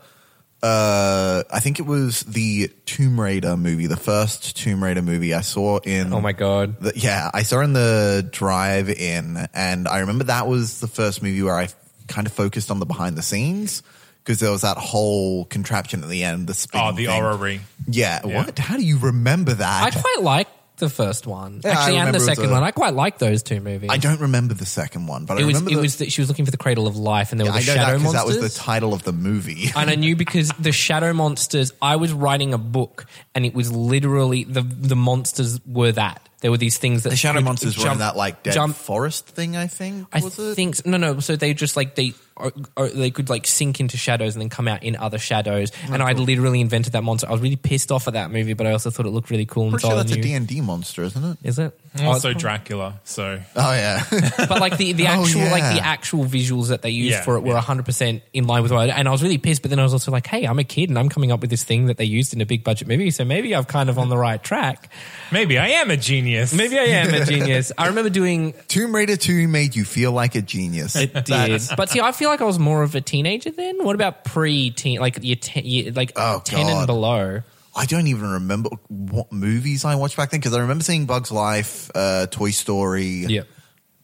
[0.63, 5.41] uh, I think it was the Tomb Raider movie, the first Tomb Raider movie I
[5.41, 6.13] saw in.
[6.13, 10.81] oh my god the, yeah, I saw in the drive-in, and I remember that was
[10.81, 11.69] the first movie where I
[12.09, 13.83] kind of focused on the behind the scenes
[14.25, 16.81] because there was that whole contraption at the end, the spin.
[16.85, 17.23] Oh, the thing.
[17.23, 17.61] orrery.
[17.87, 18.37] Yeah, Yeah.
[18.45, 18.59] what?
[18.59, 19.83] How do you remember that?
[19.85, 21.61] I quite like the first one.
[21.63, 22.63] Yeah, I Actually, and the it was second a- one.
[22.63, 23.91] I quite like those two movies.
[23.93, 26.11] I don't remember the second one, but I It was remember it the, was that
[26.13, 27.81] she was looking for the Cradle of Life, and there were I the know that
[27.85, 28.37] shadow 'cause monsters.
[28.37, 29.71] that was the title of the movie.
[29.77, 31.73] and I knew because the shadow monsters.
[31.83, 33.07] I was writing a book,
[33.39, 36.23] and it was literally the the monsters were that.
[36.41, 38.53] There were these things that the shadow could monsters were in jump- that like dead
[38.55, 39.57] jump forest thing.
[39.57, 40.55] I think I was it?
[40.55, 41.19] think no, no.
[41.19, 44.49] So they just like they or, or they could like sink into shadows and then
[44.49, 45.73] come out in other shadows.
[45.89, 47.29] Oh, and I literally invented that monster.
[47.29, 49.47] I was really pissed off at that movie, but I also thought it looked really
[49.47, 49.65] cool.
[49.65, 51.39] and Pretty so sure that's a knew- D and D monster, isn't it?
[51.43, 51.77] Is it?
[51.99, 53.01] Oh, also Oh, Dracula.
[53.03, 54.05] So Oh yeah.
[54.39, 57.37] but like the, the Oh, actual like the actual visuals that they used Yeah, for
[57.37, 57.61] it were yeah.
[57.61, 59.63] hundred percent in line with what I, and I was really pissed.
[59.63, 61.51] But then I was also like, hey, I'm a kid and I'm coming up with
[61.51, 63.99] this thing that they used in a big budget movie, so maybe I'm kind of
[63.99, 64.91] on the right track.
[65.31, 66.53] maybe I am a genius.
[66.53, 67.71] Maybe I am a genius.
[67.79, 70.97] I remember doing Tomb Raider Two made you feel like a genius.
[70.97, 73.85] It did, but see, I feel like I was more of a teenager then.
[73.85, 76.79] What about pre-teen, like your, ten, year, like Oh, ten God.
[76.79, 77.43] and below?
[77.77, 81.31] I don't even remember what movies I watched back then because I remember seeing Bugs
[81.31, 83.47] Life, uh, Toy Story, yep.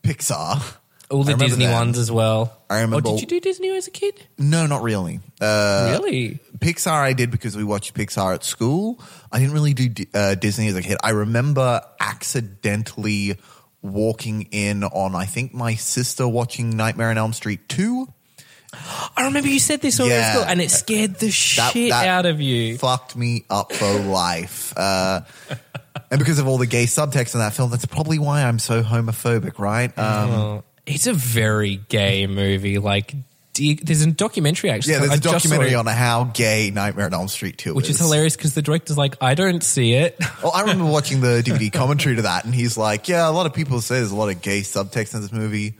[0.02, 0.62] Pixar.
[1.10, 1.72] all the Disney them.
[1.72, 2.56] ones as well.
[2.70, 4.14] I remember- Oh, did you do Disney as a kid?
[4.38, 5.20] No, not really.
[5.40, 6.38] Uh, really?
[6.58, 9.00] Pixar I did because we watched Pixar at school.
[9.32, 10.98] I didn't really do uh, Disney as a kid.
[11.02, 13.36] I remember accidentally
[13.82, 18.08] walking in on I think my sister watching Nightmare on Elm Street 2.
[19.16, 20.32] I remember you said this earlier, Yeah.
[20.32, 21.32] school, and it scared the That-
[21.72, 22.76] shit that out of you.
[22.78, 24.72] Fucked me up for life.
[24.76, 25.20] Uh,
[26.10, 28.82] and because of all the gay subtext in that film, that's probably why I'm so
[28.82, 29.96] homophobic, right?
[29.96, 32.78] Um, Oh, it's a very gay movie.
[32.78, 33.14] Like,
[33.58, 34.94] you- there's a documentary actually.
[34.94, 37.88] yeah, there's I a saw documentary on how gay Nightmare on Elm Street 2 which
[37.90, 40.18] is hilarious because the director's like, I don't see it.
[40.42, 43.46] Well, I remember watching the DVD commentary to that, and he's like, "Yeah, a lot
[43.46, 45.74] of people say there's a lot of gay subtext in this movie."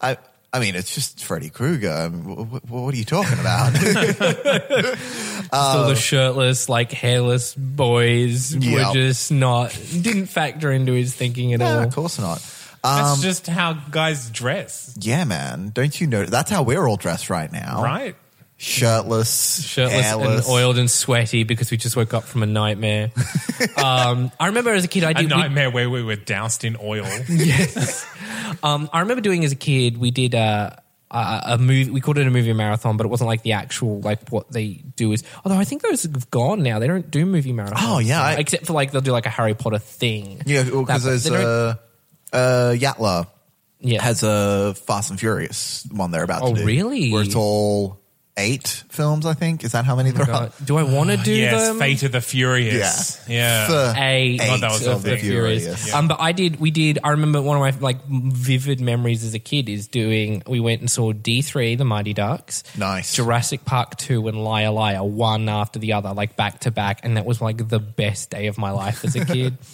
[0.00, 0.16] I,
[0.54, 1.90] I mean, it's just Freddy Krueger.
[1.92, 3.74] I mean, wh- wh- what are you talking about?
[3.76, 3.84] Still
[4.80, 4.96] the
[5.52, 8.88] uh, shirtless, like hairless boys Yeah.
[8.88, 11.80] were just not didn't factor into his thinking at all.
[11.80, 12.38] of course not.
[12.82, 15.70] That's Um, just how guys dress, Yeah, man.
[15.74, 16.24] Don't you know?
[16.24, 17.82] That's how we're all dressed right now.
[17.82, 18.16] right?
[18.56, 20.46] Shirtless, shirtless hairless.
[20.46, 23.10] and oiled and sweaty because we just woke up from a nightmare.
[23.76, 25.22] um, I remember as a kid, I A did.
[25.24, 27.06] we- nightmare where we were doused in oil.
[27.28, 28.06] yes.
[28.62, 29.96] Um, I remember doing as a kid.
[29.96, 30.70] We did uh,
[31.10, 31.90] a, a movie.
[31.90, 34.82] We called it a movie marathon, but it wasn't like the actual like what they
[34.96, 35.24] do is.
[35.44, 36.78] Although I think those have gone now.
[36.78, 37.72] They don't do movie marathons.
[37.78, 40.42] Oh, yeah, I- except for like they'll do like a Harry Potter thing.
[40.44, 41.74] Yeah, because That- there's they don't- uh,
[42.32, 43.26] uh, Yatla
[43.80, 44.02] yeah.
[44.02, 46.66] has a Fast and Furious one they're about Oh, to do.
[46.66, 47.12] really?
[47.12, 47.98] Where it's all
[48.36, 49.64] eight films, I think.
[49.64, 50.50] Is that how many there are?
[50.64, 51.78] Do I want to do yes, them?
[51.78, 53.22] Fate of the Furious.
[53.28, 53.66] Yeah.
[53.68, 55.30] The a eight Oh, that was of the the thing.
[55.30, 55.62] Furious.
[55.64, 55.94] Furious.
[55.94, 56.58] Um, but I did.
[56.58, 57.00] We did.
[57.04, 60.42] I remember one of my like vivid memories as a kid is doing.
[60.46, 62.62] We went and saw D three, The Mighty Ducks.
[62.78, 63.14] Nice.
[63.14, 67.16] Jurassic Park two and Liar Liar one after the other, like back to back, and
[67.18, 69.58] that was like the best day of my life as a kid.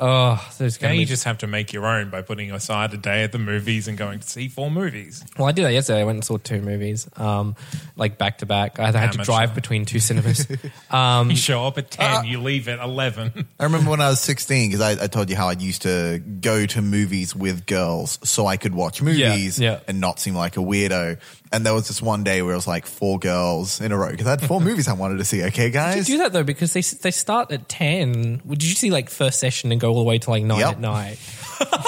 [0.00, 1.04] oh, there's Now gonna you be.
[1.06, 3.96] just have to make your own by putting aside a day at the movies and
[3.98, 5.24] going to see four movies.
[5.38, 6.00] well, I did that yesterday.
[6.00, 7.54] I went and saw two movies, um,
[7.96, 8.78] like back to back.
[8.80, 9.24] I had to Amateur.
[9.24, 10.46] drive between two cinemas.
[10.90, 13.46] Um, You show up at 10, you leave at 11.
[13.60, 16.18] I remember when I was 16 because I, I told you how I used to
[16.18, 19.80] go to movies with girls so I could watch movies yeah.
[19.86, 21.18] and not seem like a weirdo.
[21.52, 24.10] And there was this one day where it was like four girls in a row
[24.10, 25.42] because I had four movies I wanted to see.
[25.44, 26.06] Okay, You guys?
[26.06, 28.40] do that though because they they start at ten.
[28.48, 30.72] Did you see like first session and go all the way to like nine Yep.
[30.72, 31.18] at night?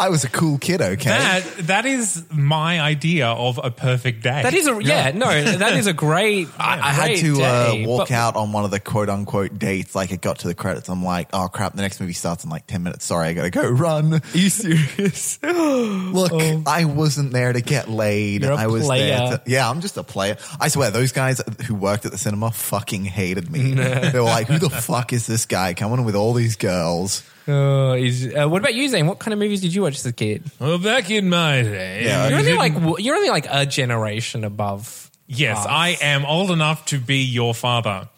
[0.00, 1.10] I was a cool kid, okay?
[1.10, 4.42] That, that is my idea of a perfect day.
[4.42, 6.48] That is a yeah, no, that is a great.
[6.58, 9.94] I, I had to uh, walk but- out on one of the quote unquote dates.
[9.94, 10.88] Like it got to the credits.
[10.88, 13.04] I'm like, oh crap, the next movie starts in like 10 minutes.
[13.04, 14.14] Sorry, I gotta go run.
[14.14, 15.42] Are you serious?
[15.42, 16.32] Look,
[16.66, 18.42] I wasn't there to get laid.
[18.42, 20.36] You're a I was there to, yeah, I'm just a player.
[20.60, 23.72] I swear, those guys who worked at the cinema fucking hated me.
[23.74, 27.22] they were like, who the fuck is this guy coming with all these girls?
[27.48, 29.06] Oh, he's- uh, what about you, Zane?
[29.06, 30.42] What kind of movies did you watch as a kid?
[30.60, 32.04] Well, back in my day.
[32.04, 35.10] Yeah, You're only like you're only like a generation above.
[35.26, 35.66] Yes, us.
[35.68, 38.08] I am old enough to be your father.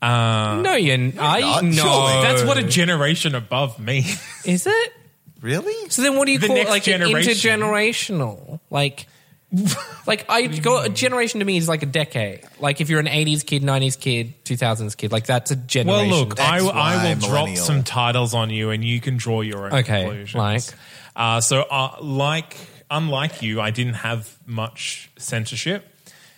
[0.00, 0.94] Uh, No, you're.
[1.20, 1.72] I not, no.
[1.72, 2.22] surely.
[2.22, 4.06] That's what a generation above me.
[4.44, 4.92] is it.
[5.40, 5.88] Really?
[5.90, 6.60] So then, what do you The call it?
[6.60, 7.32] next Like an generation.
[7.32, 8.60] intergenerational?
[8.70, 9.06] Like,
[10.06, 12.42] like I go a generation to me is like a decade.
[12.60, 16.10] Like if you're an '80s kid, '90s kid, 2000s kid, like that's a generation.
[16.10, 16.66] well, generation.
[16.66, 20.02] look, I, will drop some titles on you, and you can draw your own Okay,
[20.02, 20.34] conclusions.
[20.34, 20.62] like?
[21.16, 22.56] uh, so, uh, like,
[22.90, 25.94] unlike you, I didn't have much censorship.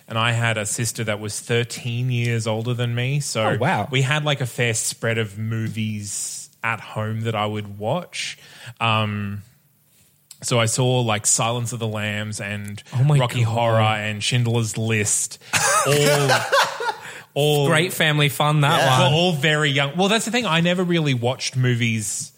[0.07, 3.21] And I had a sister that was 13 years older than me.
[3.21, 3.87] So Oh, wow.
[3.89, 8.37] we had like a fair spread of movies at home that I would watch.
[8.81, 9.43] Um,
[10.41, 13.51] so I saw like Silence of the Lambs and Oh Rocky God.
[13.53, 15.39] Horror and Schindler's List,
[15.87, 16.29] all
[17.33, 19.03] all Great family fun that Yeah.
[19.05, 19.13] One.
[19.13, 19.95] all very young.
[19.97, 20.45] Well, that's the thing.
[20.45, 22.31] I never really watched movies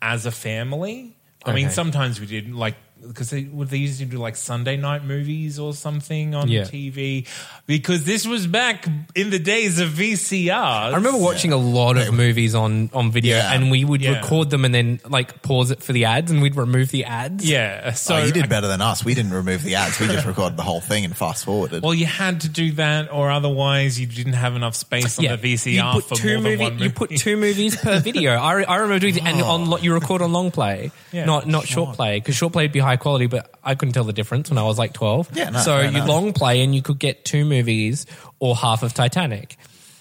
[0.00, 1.16] as a family.
[1.44, 2.74] I mean, sometimes we did, like,
[3.06, 6.62] because they would they used to do like Sunday night movies or something on Yeah.
[6.64, 7.26] TV.
[7.66, 10.52] Because this was back in the days of VCR.
[10.52, 13.52] I remember watching a lot of movies on on video, Yeah.
[13.52, 14.20] and we would Yeah.
[14.20, 17.44] record them and then like pause it for the ads, and we'd remove the ads.
[17.44, 19.04] Yeah, so oh, you did I- better than us.
[19.04, 19.98] We didn't remove the ads.
[20.00, 21.82] We just recorded the whole thing and fast forwarded.
[21.82, 25.36] well, you had to do that, or otherwise you didn't have enough space on the
[25.36, 26.84] VCR you put for two more movie, than one movie.
[26.84, 28.32] You put two movies per video.
[28.34, 31.24] I, I remember doing, and on you record on long play, Yeah.
[31.24, 34.04] not not short play, because short play would be high quality, but I couldn't tell
[34.04, 35.28] the difference when I was like twelve.
[35.34, 36.08] Yeah, no, so fair you enough.
[36.08, 38.06] long play, and you could get two movies
[38.38, 39.56] or half of Titanic.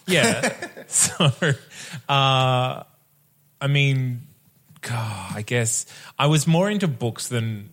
[0.08, 0.54] Yeah.
[0.88, 1.26] so,
[2.08, 2.84] uh,
[3.60, 4.21] I mean,
[4.82, 5.86] God, I guess
[6.17, 7.71] I was more into books than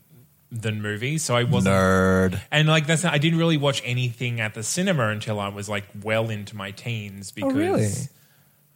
[0.50, 1.74] than movies, so I wasn't.
[1.74, 2.40] Nerd.
[2.50, 5.84] And like that's, I didn't really watch anything at the cinema until I was like
[6.02, 7.90] well into my teens because Oh, really?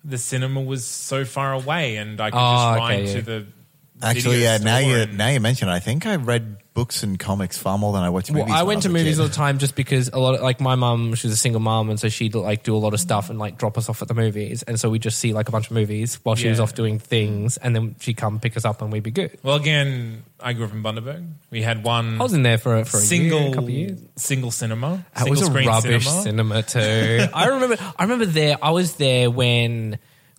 [0.05, 3.13] the cinema was so far away, and I could Oh, just okay, ride yeah.
[3.15, 3.47] to the.
[4.03, 4.59] Actually, yeah.
[4.59, 5.73] Now you and- now you mention it.
[5.73, 8.51] I think I read books and comics far more than I watched movies.
[8.51, 8.57] Well.
[8.57, 9.23] I went to movies kid.
[9.23, 11.61] all the time just because a lot of like my mum, she was a single
[11.61, 14.01] mom, and so she'd like do a lot of stuff and like drop us off
[14.01, 16.49] at the movies, and so we just see like a bunch of movies while she
[16.49, 19.37] was off doing things, and then she'd come pick us up and we'd be good.
[19.43, 21.27] Well, again, I grew up in Bundaberg.
[21.51, 23.71] We had one I was in there for for a single year, a couple of
[23.75, 23.99] years.
[24.15, 25.05] single cinema.
[25.15, 26.63] That single was a rubbish cinema.
[26.63, 27.27] cinema, too.
[27.35, 27.77] I remember.
[27.99, 28.57] I remember there.
[28.63, 29.99] I was there when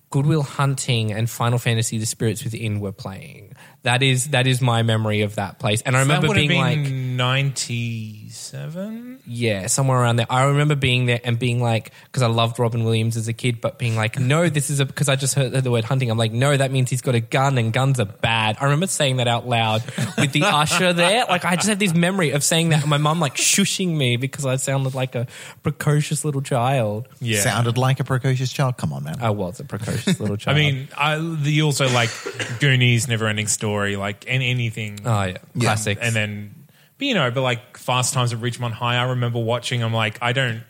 [0.09, 3.48] Good Will Hunting and Final Fantasy: The Spirits Within were playing.
[3.83, 5.81] That is that is my memory of that place.
[5.81, 9.21] And I remember being like ninety 97?
[9.25, 10.27] Yeah, somewhere around there.
[10.29, 13.59] I remember being there and being like, because I loved Robin Williams as a kid,
[13.59, 16.11] but being like, no, this is a, because I just heard the word hunting.
[16.11, 18.57] I'm like, no, that means he's got a gun and guns are bad.
[18.59, 19.83] I remember saying that out loud
[20.15, 21.25] with the usher there.
[21.25, 24.15] Like, I just had this memory of saying that and my mom like shushing me
[24.17, 25.25] because I sounded like a
[25.63, 27.07] precocious little child.
[27.19, 27.41] Yeah.
[27.41, 28.77] Sounded like a precocious child.
[28.77, 29.17] Come on, man.
[29.21, 30.55] I was a precocious little child.
[30.55, 32.11] I mean, I, the also like
[32.59, 34.99] Goonies, Never Ending Story, like and anything.
[35.03, 35.77] Oh, yeah.
[35.99, 36.58] And then
[36.99, 39.81] but, you know, but like Fast Times at Ridgemont High, I remember watching.
[39.81, 40.63] I'm like, I don't,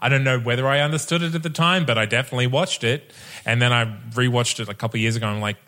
[0.00, 3.12] I don't know whether I understood it at the time, but I definitely watched it,
[3.44, 5.26] and then I rewatched it a couple of years ago.
[5.26, 5.58] And I'm like,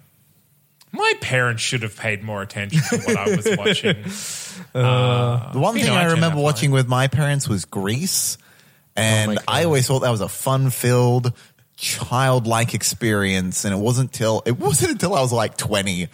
[0.90, 3.96] my parents should have paid more attention to what I was watching.
[4.74, 7.66] Uh, uh, the one thing know, I I remember out watching with my parents was
[7.66, 11.35] Grease, oh and my I always thought that was a fun-filled,
[11.77, 13.65] childlike experience.
[13.65, 16.09] And it wasn't till it wasn't until I was like twenty,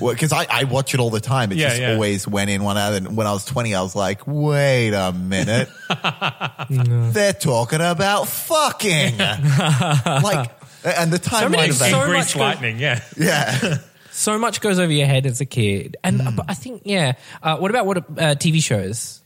[0.00, 1.52] because I, I watch it all the time.
[1.52, 1.92] It Yeah, just yeah.
[1.94, 2.94] always went in one out.
[2.94, 5.68] And when I was twenty, I was like, wait a minute,
[6.70, 10.50] they're talking about fucking, like.
[10.84, 13.02] And the timeline many- of that, so much goes- Lightning, yeah.
[13.16, 13.78] yeah.
[14.12, 17.14] so much goes over your head as a kid, and but I think yeah.
[17.42, 18.02] Uh, what about what uh,
[18.36, 19.20] TV shows?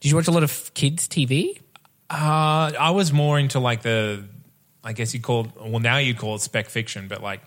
[0.00, 1.60] Did you watch a lot of kids TV?
[2.10, 4.24] Uh, I was more into like the,
[4.88, 7.42] I guess you call well now you call it spec fiction, but like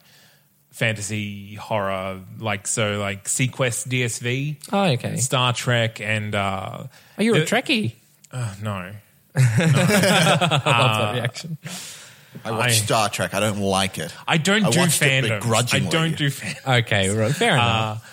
[0.70, 5.18] fantasy horror, like so like seaQuest DSV, Oh, okay.
[5.18, 6.84] Star Trek, and uh,
[7.18, 7.94] Oh, you're a Trekkie.
[8.32, 8.72] uh, no,
[9.36, 11.58] I love that reaction.
[12.46, 13.34] I watch I- Star Trek.
[13.34, 14.14] I don't like it.
[14.28, 15.74] I don't I do watched fandom.
[15.74, 16.80] I don't do fandom.
[16.84, 18.08] Okay, right, fair enough.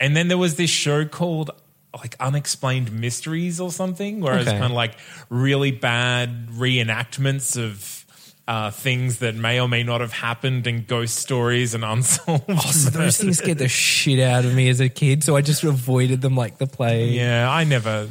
[0.00, 1.50] And then there was this show called
[1.92, 4.58] like Unexplained Mysteries or something, where it's Okay.
[4.58, 4.96] kind of like
[5.28, 8.03] really bad reenactments of
[8.46, 12.44] uh, things that may or may not have happened and ghost stories and unsolved.
[12.48, 15.40] Oh, so those things scared the shit out of me as a kid, so I
[15.40, 17.14] just avoided them like the plague.
[17.14, 18.08] yeah, I never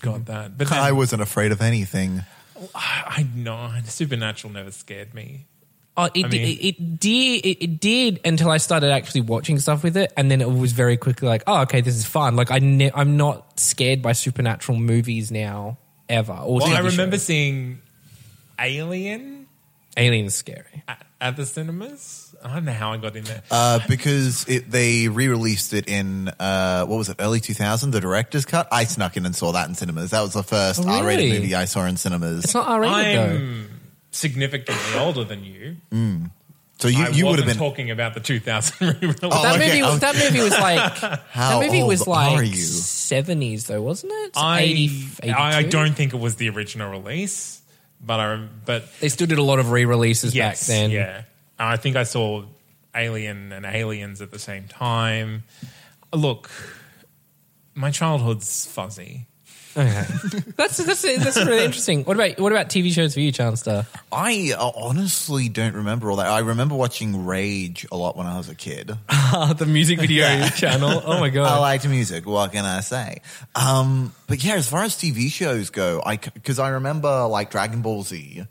[0.00, 0.56] got that.
[0.56, 2.22] But then, I wasn't afraid of anything.
[2.74, 5.46] I know Supernatural never scared me.
[5.96, 7.44] Oh, it, I mean- it, it did.
[7.44, 10.72] It, it did until I started actually watching stuff with it, and then it was
[10.72, 12.36] very quickly like, oh, okay, this is fun.
[12.36, 15.76] Like I, ne- I'm not scared by supernatural movies now
[16.08, 16.32] ever.
[16.32, 17.24] Or Well, I remember shows.
[17.24, 17.80] seeing
[18.58, 19.37] Alien
[19.98, 20.82] Alien's scary.
[20.88, 22.24] at, at the cinemas.
[22.42, 23.42] I don't know how I got in there.
[23.50, 28.46] Uh, because it, they re-released it in uh, what was it, early 2000, the director's
[28.46, 28.68] cut.
[28.70, 30.10] I snuck in and saw that in cinemas.
[30.12, 31.40] That was the first Oh, R-rated really?
[31.40, 32.44] movie I saw in cinemas.
[32.44, 33.34] It's not R-rated though.
[33.34, 33.80] I'm
[34.12, 35.76] significantly older than you.
[36.78, 37.56] so you, I you would wasn't have been.
[37.56, 39.18] talking about the 2000 re-release.
[39.22, 40.78] Oh, That okay, movie, I was- that movie was like
[41.30, 42.54] How that movie was old are like you?
[42.54, 44.32] seventies though, wasn't it?
[44.36, 45.70] I, 80, I I 82?
[45.70, 47.60] don't think it was the original release,
[48.00, 50.90] but I but They still did a lot of re-releases yes, back then.
[50.90, 51.22] yeah.
[51.58, 52.44] I think I saw
[52.94, 55.44] Alien and Aliens at the same time.
[56.12, 56.50] Look,
[57.74, 59.27] my childhood's fuzzy.
[59.78, 60.04] Okay.
[60.56, 62.02] that's that's that's really interesting.
[62.02, 63.86] What about what about TV shows for you, Chancellor?
[64.10, 66.26] I uh, honestly don't remember all that.
[66.26, 68.88] I remember watching Rage a lot when I was a kid.
[69.08, 71.00] the music video channel.
[71.04, 71.46] Oh my god!
[71.52, 72.26] I liked music.
[72.26, 73.22] What can I say?
[73.54, 77.80] Um, but yeah, as far as TV shows go, I because I remember like Dragon
[77.80, 78.46] Ball Z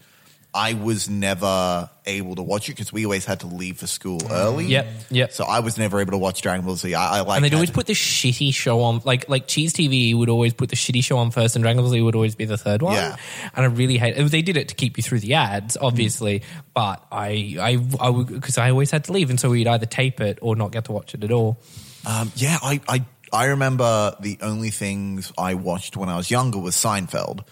[0.58, 4.20] I was never able to watch it because we always had to leave for school
[4.32, 4.66] early.
[4.66, 5.32] Yep, yep.
[5.32, 6.96] So I was never able to watch Dragon Ball Z.
[6.96, 10.18] I, I like and they'd always put the shitty show on, like like Cheez TV
[10.18, 12.46] would always put the shitty show on first, and Dragon Ball Z would always be
[12.46, 12.96] the third one.
[12.96, 13.18] Yeah.
[13.56, 14.18] and I really hate.
[14.18, 14.24] It.
[14.32, 16.42] They did it to keep you through the ads, obviously,
[16.74, 19.86] but I I I would because I always had to leave, and so we'd either
[19.86, 21.60] tape it or not get to watch it at all.
[22.04, 26.58] Um, yeah, I, I I remember the only things I watched when I was younger
[26.58, 27.44] was Seinfeld.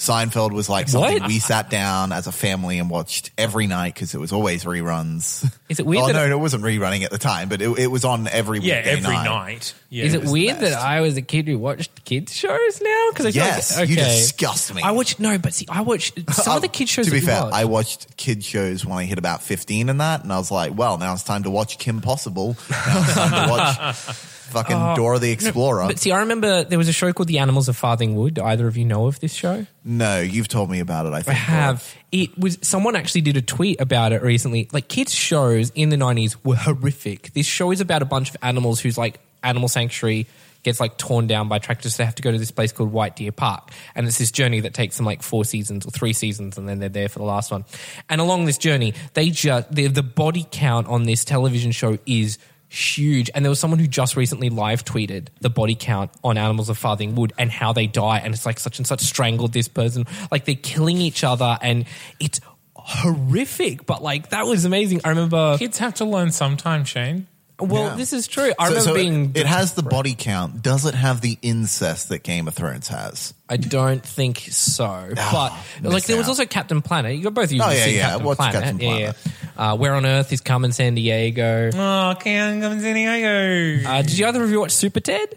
[0.00, 1.28] Seinfeld was like something What?
[1.28, 5.44] we sat down as a family and watched every night because it was always reruns.
[5.68, 7.86] Is it weird Oh that- no, it wasn't rerunning at the time, but it, it
[7.88, 9.24] was on every Yeah, weekday every night.
[9.26, 9.74] night.
[9.90, 10.04] Yeah.
[10.04, 10.72] Is it was the weird that.
[10.72, 13.06] I was a kid who watched kids shows now?
[13.10, 14.80] Because I feel Yes, like, you disgust me.
[14.80, 17.04] I watched no, but see, I watched some of the oh, kids shows.
[17.04, 17.52] To be that fair, watch.
[17.52, 20.74] I watched kid shows when I hit about fifteen and that, and I was like,
[20.78, 22.56] well, now it's time to watch Kim Possible.
[22.70, 24.16] Now it's time to watch
[24.50, 25.82] fucking oh, Dora the Explorer.
[25.82, 28.34] Oh, But see, I remember there was a show called The Animals of Farthing Wood.
[28.34, 29.66] Do either of you know of this show?
[29.84, 31.12] no, you've told me about it.
[31.12, 31.94] I I think have.
[32.12, 34.68] It was someone actually did a tweet about it recently.
[34.72, 37.32] Like kids shows in the nineties were horrific.
[37.32, 40.26] This show is about a bunch of animals whose like animal sanctuary
[40.62, 41.96] gets like torn down by tractors.
[41.96, 44.60] They have to go to this place called White Deer Park, and it's this journey
[44.60, 47.24] that takes them like four seasons or three seasons, and then they're there for the
[47.24, 47.64] last one.
[48.10, 52.38] And along this journey, they just the, the body count on this television show is
[52.70, 53.30] huge.
[53.34, 56.78] And there was someone who just recently live tweeted the body count on Animals of
[56.78, 58.18] Farthing Wood and how they die.
[58.18, 60.06] And it's like such and such strangled this person.
[60.30, 61.84] Like they're killing each other and
[62.20, 62.40] it's
[62.76, 63.86] horrific.
[63.86, 65.00] But like that was amazing.
[65.04, 67.26] I remember, Kids have to learn sometime, Shane.
[67.60, 67.94] Well, Yeah.
[67.96, 68.52] this is true.
[68.58, 69.32] I So- remember so being.
[69.34, 70.62] It has the body count.
[70.62, 73.34] Does it have the incest that Game of Thrones has?
[73.48, 75.08] I don't think so.
[75.14, 76.30] But like missed there was out.
[76.30, 77.16] also Captain Planet.
[77.16, 78.08] You got both of you Oh, yeah, seen yeah.
[78.10, 78.54] Captain What's Planet.
[78.62, 79.16] Captain Yeah, Planet?
[79.56, 79.72] yeah.
[79.72, 81.74] Uh, Where on Earth is Carmen Sandiego.
[81.74, 83.88] Oh, can't come San Diego.
[83.88, 85.36] Uh, did you either of you watch Super Ted?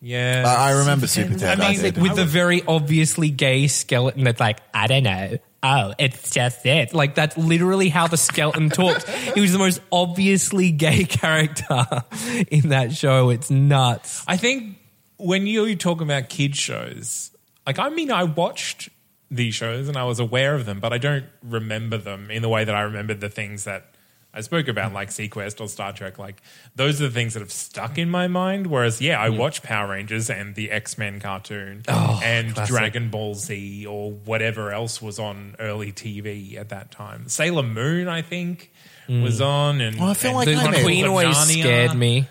[0.00, 0.44] yeah.
[0.46, 1.60] I, I remember Super Ted.
[1.60, 1.98] I I mean, did.
[2.00, 5.36] with the very obviously gay skeleton that's like, I don't know.
[5.62, 6.92] Oh, it's just it.
[6.92, 9.08] Like that's literally how the skeleton talks.
[9.32, 12.02] He was the most obviously gay character
[12.50, 13.30] in that show.
[13.30, 14.24] It's nuts.
[14.26, 14.78] I think
[15.18, 17.30] when you talk about kid shows,
[17.66, 18.88] like I mean, I watched
[19.30, 22.48] these shows and I was aware of them, but I don't remember them in the
[22.48, 23.91] way that I remembered the things that
[24.34, 26.18] I spoke about, like seaQuest or Star Trek.
[26.18, 26.42] Like
[26.74, 28.66] those are the things that have stuck in my mind.
[28.66, 29.36] Whereas, yeah, I mm.
[29.36, 32.74] watched Power Rangers and the X Men cartoon oh, and classic.
[32.74, 37.28] Dragon Ball Z or whatever else was on early TV at that time.
[37.28, 38.72] Sailor Moon, I think.
[39.08, 39.22] Mm.
[39.22, 41.60] Was on and Well, I feel and like The I Chronicles Queen of always Narnia.
[41.60, 42.28] scared me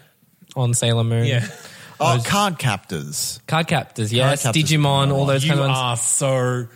[0.55, 1.25] on Sailor Moon.
[1.25, 1.45] Yeah,
[1.99, 3.39] oh, Card Captors.
[3.45, 4.43] Card Captors, yes.
[4.43, 4.63] Captors.
[4.63, 5.77] Digimon, all those you kind of ones.
[5.77, 6.67] are so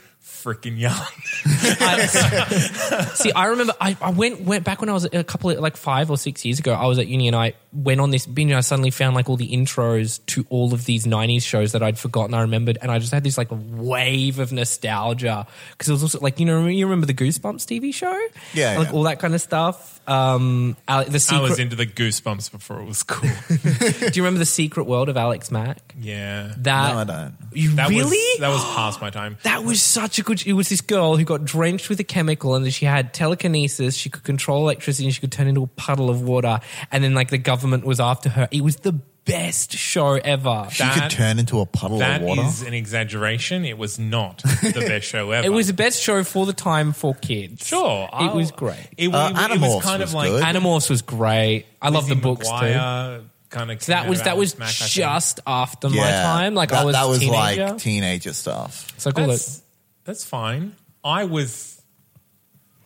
[0.46, 0.94] freaking young.
[1.46, 2.06] I-
[3.16, 5.76] see, I remember I, I went went back when I was a couple of like
[5.76, 6.74] five or six years ago.
[6.74, 8.52] I was at uni and I went on this binge.
[8.52, 11.82] and I suddenly found like all the intros to all of these '90s shows that
[11.84, 12.34] I'd forgotten.
[12.36, 16.20] I remembered, and I just had this like wave of nostalgia because it was also
[16.20, 18.14] like you know you remember the Goosebumps TV show,
[18.54, 18.94] Yeah, like yeah.
[18.94, 19.94] all that kind of stuff.
[20.08, 23.28] Um, Ale- the I was into the goosebumps before it was cool.
[23.50, 25.80] do you remember the Secret World of Alex Mack?
[26.00, 26.54] yeah.
[26.58, 27.34] That No, I don't.
[27.54, 28.04] You That really?
[28.06, 29.38] was that was past my time.
[29.44, 30.35] That was such a good.
[30.44, 33.96] It was this girl who got drenched with a chemical, and then she had telekinesis.
[33.96, 36.60] She could control electricity, and she could turn into a puddle of water.
[36.92, 38.48] And then, like the government was after her.
[38.52, 38.94] It was the
[39.26, 40.68] best show ever.
[40.72, 42.44] She That- could turn into a puddle That of water.
[42.44, 43.66] is an exaggeration.
[43.66, 45.46] It was not the best show ever.
[45.48, 47.66] It was the best show for the time for kids.
[47.68, 48.04] sure.
[48.06, 48.78] it I'll- was great.
[48.98, 50.44] It, Uh, it- it Animorphs was kind was of like good.
[50.44, 51.66] Animorphs was great.
[51.82, 53.26] I love the Lizzie books too.
[53.50, 54.54] Kind of So that was that was
[54.94, 56.56] just after my time.
[56.56, 57.64] Like that, I was that was teenager.
[57.70, 58.92] like teenager stuff.
[58.98, 59.28] so cool.
[59.28, 59.62] That's,
[60.06, 60.76] that's fine.
[61.04, 61.82] I was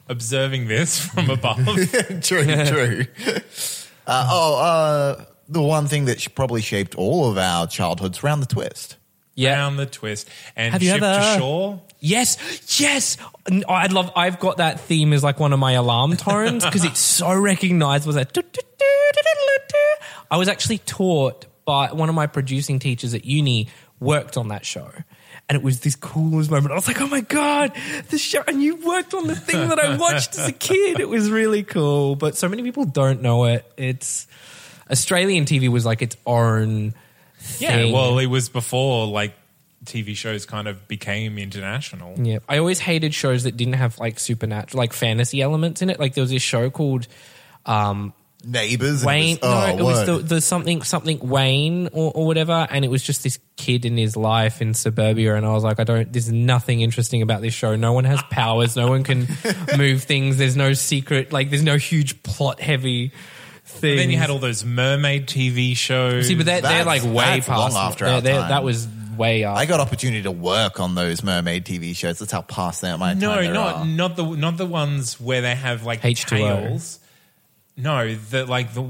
[0.07, 1.57] observing this from above.
[2.21, 3.05] true, true.
[4.07, 8.47] Uh, oh, uh, the one thing that probably shaped all of our childhoods round the
[8.47, 8.97] twist.
[9.35, 9.55] yeah.
[9.55, 11.81] Down the twist and Have you ship ever- to shore.
[12.01, 13.17] Yes, yes.
[13.51, 14.09] N- I love.
[14.15, 18.13] I've got that theme as like one of my alarm tones because it's so recognizable.
[18.13, 18.37] That
[20.31, 23.67] I was actually taught by one of my producing teachers at uni
[23.99, 24.89] worked on that show.
[25.49, 26.71] And it was this coolest moment.
[26.71, 27.71] I was like, "Oh my god,
[28.09, 30.99] the show!" And you worked on the thing that I watched as a kid.
[30.99, 33.65] It was really cool, but so many people don't know it.
[33.75, 34.27] It's
[34.91, 36.93] Australian TV was like its own.
[37.57, 39.33] Yeah, well, it was before like
[39.85, 42.13] TV shows kind of became international.
[42.19, 45.99] Yeah, I always hated shows that didn't have like supernatural, like fantasy elements in it.
[45.99, 47.07] Like there was this show called
[47.65, 48.13] um,
[48.43, 49.03] Neighbors.
[49.03, 49.35] Wayne.
[49.37, 52.85] It was, oh, no, it was the, the something something Wayne or, or whatever, and
[52.85, 55.35] it was just this kid in his life in suburbia.
[55.35, 56.11] And I was like, I don't.
[56.11, 57.75] There's nothing interesting about this show.
[57.75, 58.75] No one has powers.
[58.77, 59.27] No one can
[59.77, 60.37] move things.
[60.37, 61.33] There's no secret.
[61.33, 63.11] Like there's no huge plot heavy
[63.65, 63.97] thing.
[63.97, 66.27] Then you had all those mermaid TV shows.
[66.27, 68.49] See, but they're, they're like way that's past long after they're- our they're- time.
[68.49, 68.87] That was
[69.17, 69.57] way up.
[69.57, 72.19] I got opportunity to work on those mermaid TV shows.
[72.19, 73.53] That's how past out my No, time.
[73.53, 73.85] not are.
[73.85, 76.25] not the not the ones where they have like H2O.
[76.29, 76.99] tails.
[77.79, 78.83] No, the like the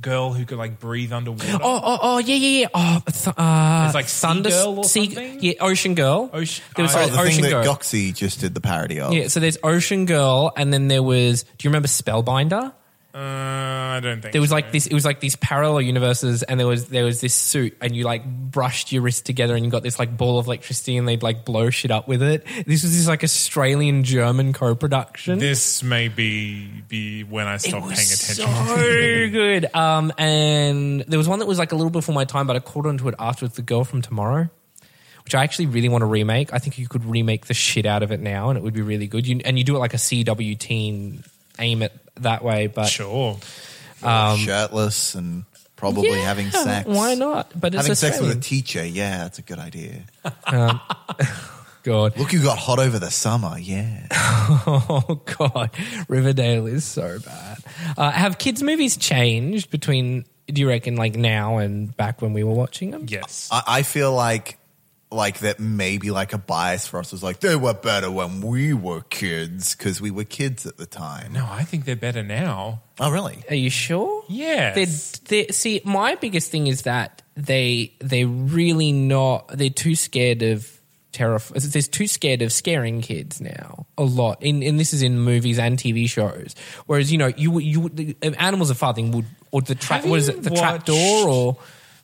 [0.00, 1.58] girl who could like breathe underwater.
[1.62, 2.66] Oh, oh, oh, yeah, yeah, yeah.
[2.74, 5.38] Oh, th- uh, It's like Thunder, Girl or Sea- something?
[5.42, 6.28] Yeah, Ocean Girl.
[6.32, 7.64] Ocean- There was oh, like the thing Ocean that Girl.
[7.64, 9.12] Goxie just did the parody of.
[9.14, 11.44] yeah, so there's Ocean Girl, and then there was.
[11.44, 12.72] Do you remember Spellbinder?
[13.14, 14.56] Uh, I don't think There was so.
[14.56, 14.88] like this.
[14.88, 18.02] It was like these parallel universes, and there was there was this suit, and you
[18.02, 21.22] like brushed your wrist together, and you got this like ball of electricity, and they'd
[21.22, 22.44] like blow shit up with it.
[22.66, 25.38] This was this like Australian German co-production.
[25.38, 28.46] This may be be when I stopped paying attention.
[28.46, 29.66] so good.
[29.74, 32.58] Um, and there was one that was like a little before my time, but I
[32.60, 33.54] caught onto it afterwards.
[33.54, 34.48] The Girl from Tomorrow,
[35.24, 36.52] which I actually really want to remake.
[36.52, 38.82] I think you could remake the shit out of it now, and it would be
[38.82, 39.26] really good.
[39.26, 41.22] You, and you do it like a CW teen,
[41.58, 42.66] aim it that way.
[42.66, 43.38] But Sure.
[44.02, 45.44] shirtless and
[45.76, 46.88] probably Yeah, having sex.
[46.88, 47.52] Why not?
[47.58, 50.02] But it's Having sex with a teacher, yeah, that's a good idea.
[51.82, 52.16] God.
[52.16, 54.06] Look, you got hot over the summer, yeah.
[54.46, 55.70] Oh God,
[56.08, 57.58] Riverdale is so bad.
[57.96, 60.24] Uh, have kids' movies changed between?
[60.46, 63.06] Do you reckon like now and back when we were watching them?
[63.08, 63.48] Yes.
[63.50, 64.58] I, I feel like
[65.14, 68.72] like that maybe like a bias for us was like they were better when we
[68.74, 71.32] were kids because we were kids at the time.
[71.32, 72.82] no, I think they're better now.
[73.00, 73.42] Oh, really?
[73.48, 74.24] Are you sure?
[74.28, 75.18] Yes.
[75.26, 79.48] They're, see, my biggest thing is that they they really not.
[79.48, 80.70] They're too scared of
[81.12, 81.40] terror.
[81.54, 83.86] They're too scared of scaring kids now.
[83.98, 86.54] A lot, in and this is in movies and TV shows.
[86.86, 90.02] Whereas you know you would- you would, the animals of farthing Wood or the trap.
[90.02, 90.42] Have What is it?
[90.42, 91.56] The watched- trap door or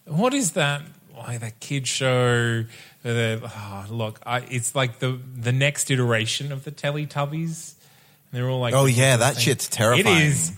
[0.07, 0.83] What is that?
[1.17, 2.65] Like that kid show?
[3.03, 7.75] Where oh, ah, look, I, it's like the the next iteration of the Teletubbies.
[8.33, 10.17] And they're all like, Oh yeah, that same- shit's terrifying.
[10.17, 10.53] It is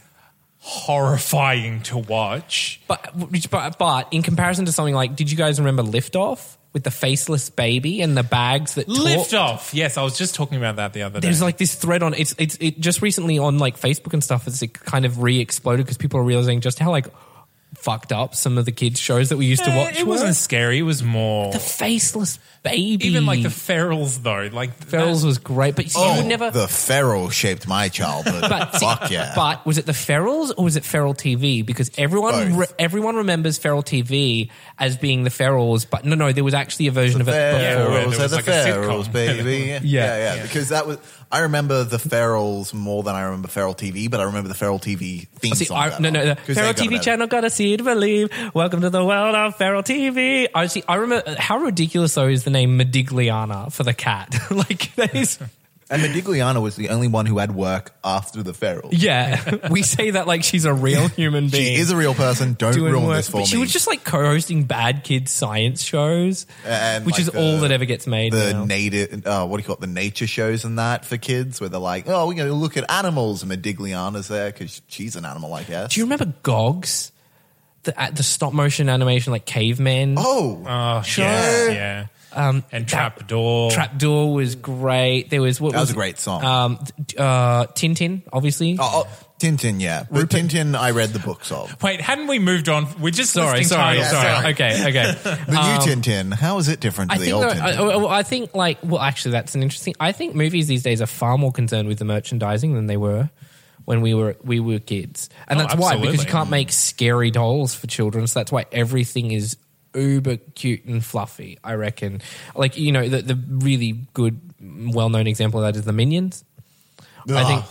[0.59, 2.80] horrifying to watch.
[2.86, 3.11] But,
[3.51, 7.51] but but in comparison to something like, did you guys remember Liftoff with the faceless
[7.51, 9.40] baby and the bags that Lift talk?
[9.40, 9.74] off.
[9.74, 11.26] Yes, I was just talking about that the other day.
[11.26, 14.47] There's like this thread on it's it's it just recently on like Facebook and stuff.
[14.47, 17.07] It's like kind of re-exploded because people are realizing just how like
[17.83, 19.99] fucked up some of the kids shows that we used to watch.
[19.99, 20.78] It wasn't scary.
[20.78, 23.07] It was more the faceless baby.
[23.09, 24.49] even like the ferals though.
[24.53, 26.51] Like ferals that- was great, but you, see, Oh, you would never.
[26.53, 28.41] the feral shaped my childhood.
[28.49, 29.33] but see, Fuck yeah.
[29.35, 31.66] But was it the Ferals or was it Feral TV?
[31.66, 32.57] Because everyone Both.
[32.70, 36.87] re- everyone remembers Feral TV as being the Ferals, but no, no, there was actually
[36.87, 37.33] a version of it.
[37.33, 37.91] Yeah, before.
[37.93, 39.12] where Ferals there are the was like a Ferals, sitcom.
[39.12, 39.57] baby.
[39.66, 39.80] Yeah.
[39.83, 40.16] Yeah.
[40.16, 40.99] yeah, yeah, Because that was,
[41.33, 44.78] I remember the Ferals more than I remember Feral TV, but I remember the Feral
[44.78, 45.78] TV theme See, song.
[45.78, 46.35] I, no, no, no.
[46.35, 48.28] Feral TV it channel, got a seed, to believe.
[48.53, 50.49] Welcome to the world of Feral TV.
[50.55, 50.85] I see.
[50.87, 54.35] I remember how ridiculous though is the name Modigliana for the cat.
[54.51, 55.39] like that is.
[55.91, 58.91] And Modigliana was the only one who had work after the Ferals.
[58.93, 61.74] Yeah, we say that like she's a real human being.
[61.76, 62.55] She is a real person.
[62.55, 63.16] Don't doing ruin work.
[63.16, 63.47] this for But me.
[63.47, 67.59] She was just like co-hosting bad kids science shows, And, which like, is the- all
[67.61, 68.33] that ever gets made.
[68.33, 68.64] the now.
[68.64, 69.80] native, uh, what do you call it?
[69.80, 72.76] The nature shows and that for kids, where they're like, "Oh, we're going to look
[72.78, 75.93] at animals." And Modigliana's there because she's an animal, I guess.
[75.93, 77.12] Do you remember Gogs?
[77.83, 80.14] The, the stop motion animation like cavemen.
[80.16, 81.24] Oh, Oh, Sure.
[81.24, 82.07] yes, yeah.
[82.35, 83.70] Um, and that- Trapdoor.
[83.70, 85.30] Trapdoor was great.
[85.30, 86.45] There was what That was was a great song.
[86.45, 86.78] Um,
[87.18, 88.76] uh, Tintin, obviously.
[88.80, 90.05] oh, oh, Tintin, yeah.
[90.11, 91.83] But Tintin, I read the books of.
[91.83, 92.87] Wait, hadn't we moved on?
[93.01, 94.11] We're just sorry, sorry, titles.
[94.11, 94.28] sorry.
[94.28, 94.53] sorry.
[94.53, 95.18] Okay, okay.
[95.47, 97.91] The new Tintin, how is it different to I the think, old that- Tintin?
[97.91, 99.95] I, I- I think like well, actually, that's an interesting.
[100.01, 103.30] I think movies these days are far more concerned with the merchandising than they were
[103.85, 107.33] when we were we were kids, and Oh, that's why because you can't make scary
[107.33, 108.28] dolls for children.
[108.28, 109.57] So that's why everything is
[109.95, 111.59] uber cute and fluffy.
[111.62, 112.22] I reckon.
[112.55, 116.45] Like you know, the the really good, well known example of that is the Minions.
[117.28, 117.64] I think.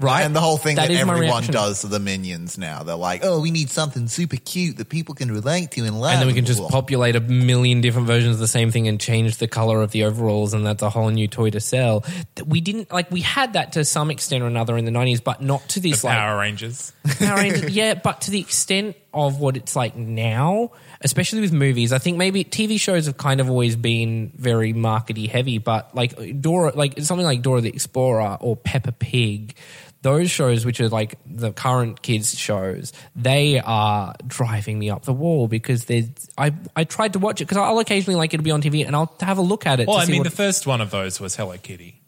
[0.00, 2.84] Right, And the whole thing that, my everyone does to the minions now.
[2.84, 6.12] They're like, oh, we need something super cute that people can relate to and love.
[6.12, 9.00] and then we can just populate a million different versions of the same thing and
[9.00, 12.04] change the color of the overalls and that's a whole new toy to sell
[12.46, 15.42] we didn't like we had that to some extent or another in the 90s but
[15.42, 16.92] not to this The like Power Rangers.
[17.18, 20.70] Power Rangers, yeah but to the extent of what it's like now
[21.02, 25.28] especially with movies i think maybe tv shows have kind of always been very markety
[25.28, 29.54] heavy but like dora like something like dora the explorer or peppa pig
[30.02, 35.12] those shows which are like the current kids shows they are driving me up the
[35.12, 38.50] wall because there's i i tried to watch it because i'll occasionally like it'll be
[38.50, 40.80] on tv and i'll have a look at it Well, I mean, the first one
[40.80, 42.00] of those was Hello Kitty.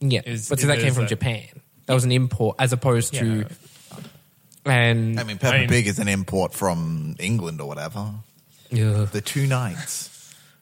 [0.00, 1.46] yeah is- but so that came from a- japan
[1.86, 3.46] that was an import as opposed to
[4.64, 8.10] and I mean, Peppa I mean- Pig is an import from England or whatever.
[8.72, 9.08] Ugh.
[9.08, 10.08] The two nights.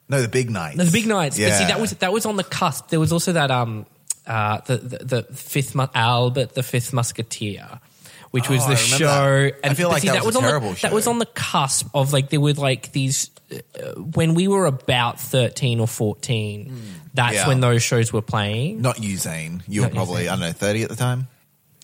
[0.08, 0.76] No, the Big Knights.
[0.78, 1.38] No, the Big Knights.
[1.38, 1.50] Yeah.
[1.50, 2.88] But see, that was that was on the cusp.
[2.88, 3.84] There was also that um
[4.26, 7.80] uh the the, the fifth mu- Albert the Fifth Musketeer.
[8.30, 9.06] Which was Oh, the I show,
[9.50, 9.54] that.
[9.64, 10.88] I feel but like that was a on terrible the, show.
[10.88, 14.66] That was on the cusp of like there were like these uh, when we were
[14.66, 16.70] about 13 or 14,
[17.14, 17.48] that's Yeah.
[17.48, 18.82] when those shows were playing.
[18.82, 19.62] Not you, Zane.
[19.66, 20.28] You were Not you, probably, Zane.
[20.28, 21.26] I don't know, 30 at the time?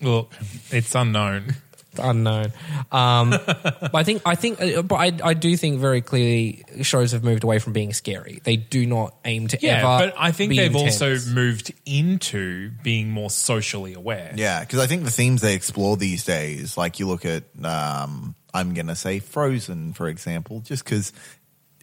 [0.03, 0.33] Look,
[0.69, 1.55] it's unknown.
[1.99, 2.51] Unknown.
[2.91, 7.11] Um, but I think I think, uh, but I, I do think very clearly shows
[7.13, 8.39] have moved away from being scary.
[8.43, 10.07] They do not aim to Yeah, ever.
[10.07, 11.01] but I think be they've intense.
[11.01, 14.33] also moved into being more socially aware.
[14.35, 18.35] Yeah, because I think the themes they explore these days, like you look at, um,
[18.53, 21.11] I'm going to say Frozen, for example, just because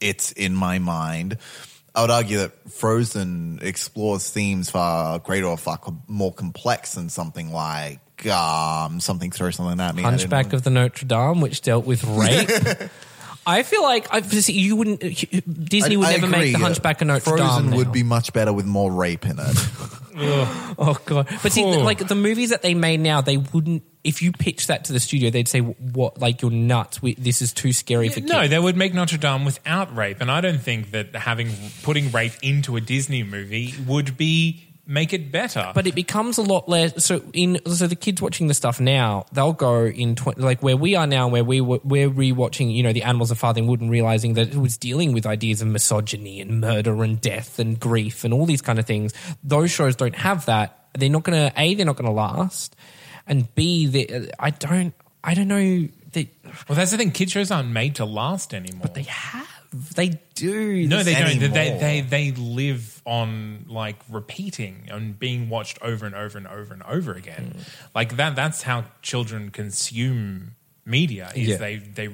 [0.00, 1.38] it's in my mind.
[1.94, 7.10] I would argue that Frozen explores themes far greater or far com- more complex than
[7.10, 10.02] something like um, something throw something at me.
[10.02, 12.90] I didn't Hunchback of the Notre Dame, which dealt with rape.
[13.44, 15.00] I feel like I, you wouldn't.
[15.00, 16.62] Disney would I never make the agree.
[16.62, 17.76] Hunchback of Notre Frozen Dame.
[17.76, 17.92] would now.
[17.92, 19.68] be much better with more rape in it.
[20.14, 21.26] Oh god!
[21.42, 23.82] But see, like the movies that they made now, they wouldn't.
[24.04, 26.20] If you pitch that to the studio, they'd say, "What?
[26.20, 27.00] Like you're nuts?
[27.00, 30.20] We, this is too scary for kids." No, they would make Notre Dame without rape,
[30.20, 31.50] and I don't think that having
[31.82, 35.70] putting rape into a Disney movie would be make it better.
[35.74, 37.04] but it becomes a lot less.
[37.04, 40.76] So in so the kids watching the stuff now, they'll go in tw- like where
[40.76, 43.80] we are now, where we were, we're rewatching, you know, the Animals of Farthing Wood
[43.80, 47.78] and realizing that it was dealing with ideas of misogyny and murder and death and
[47.78, 49.12] grief and all these kind of things.
[49.44, 50.88] Those shows don't have that.
[50.94, 51.74] They're not going to a.
[51.74, 52.76] They're not going to last,
[53.26, 53.86] and b.
[53.86, 54.94] They, I don't.
[55.24, 55.88] I don't know.
[56.12, 56.30] They,
[56.68, 57.12] well, that's the thing.
[57.12, 58.82] Kid shows aren't made to last anymore.
[58.82, 59.48] But they have.
[59.72, 60.86] They do.
[60.86, 61.38] no, they don't.
[61.38, 66.46] They, they they they live on like repeating and being watched over and over and
[66.46, 67.56] over and over again.
[67.94, 68.36] Like that.
[68.36, 71.32] That's how children consume media.
[71.34, 71.56] Is Yeah.
[71.56, 72.08] they they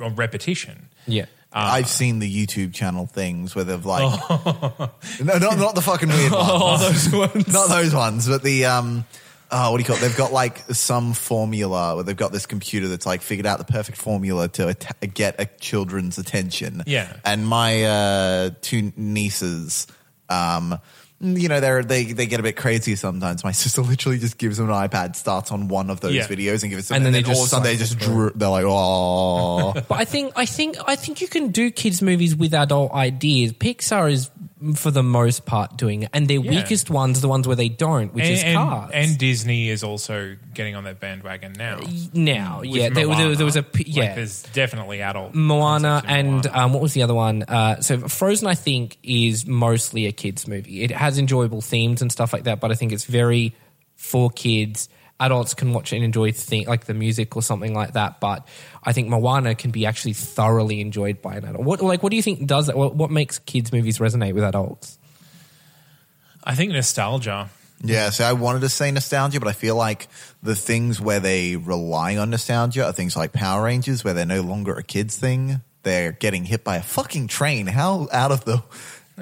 [0.00, 0.88] on repetition.
[1.06, 1.26] Yeah.
[1.56, 6.32] I've seen the YouTube channel things where they've like, no, not not the fucking weird
[6.32, 6.48] ones.
[6.50, 7.52] Oh, those ones.
[7.52, 9.04] not those ones, but the um,
[9.56, 10.00] oh, what do you call it?
[10.00, 13.64] They've got like some formula where they've got this computer that's like figured out the
[13.64, 16.82] perfect formula to at- get a children's attention.
[16.86, 17.16] Yeah.
[17.24, 19.86] and my uh, two nieces,
[20.28, 20.78] um.
[21.20, 23.44] You know they're they they get a bit crazy sometimes.
[23.44, 26.26] My sister literally just gives them an iPad, starts on one of those Yeah.
[26.26, 28.30] videos, and gives them, And then they all of a just sudden they just drew.
[28.34, 32.36] They're like, oh, But I think I think I think you can do kids movies
[32.36, 33.52] with adult ideas.
[33.54, 34.30] Pixar is
[34.74, 36.50] for the most part doing it, and their Yeah.
[36.52, 38.90] weakest ones the ones where they don't, which is and- Cars.
[38.94, 41.80] and Disney is also getting on that bandwagon now.
[42.14, 44.04] now, with yeah, there, there, there was a yeah.
[44.04, 46.58] Like, there's definitely adult Moana concepts in and Moana.
[46.64, 47.42] um, what was the other one?
[47.42, 50.82] Uh, so Frozen, I think, is mostly a kids movie.
[50.82, 53.54] It has enjoyable themes and stuff like that, but I think it's very
[53.96, 54.88] for kids.
[55.20, 58.46] Adults can watch and enjoy thing like the music or something like that, but
[58.82, 61.64] I think Moana can be actually thoroughly enjoyed by an adult.
[61.64, 62.76] What like what do you think does that?
[62.76, 64.98] What, what makes kids movies resonate with adults?
[66.42, 67.48] I think nostalgia.
[67.82, 70.08] Yeah, so I wanted to say nostalgia, but I feel like
[70.42, 74.40] the things where they rely on nostalgia are things like Power Rangers, where they're no
[74.40, 75.60] longer a kids thing.
[75.82, 77.66] They're getting hit by a fucking train.
[77.66, 78.62] How out of the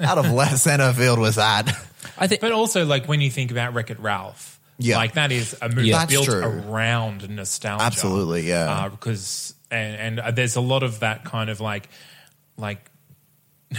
[0.01, 1.69] out of left center field was that?
[2.17, 4.52] I think But also, like when you think about Wreck It Ralph,
[4.83, 4.97] Yeah.
[4.97, 5.99] like that is a movie Yeah.
[5.99, 6.43] That's built true.
[6.43, 7.83] around nostalgia.
[7.83, 8.69] Absolutely, yeah.
[8.69, 11.89] Uh, because and and uh, there's a lot of that kind of like
[12.57, 12.89] like.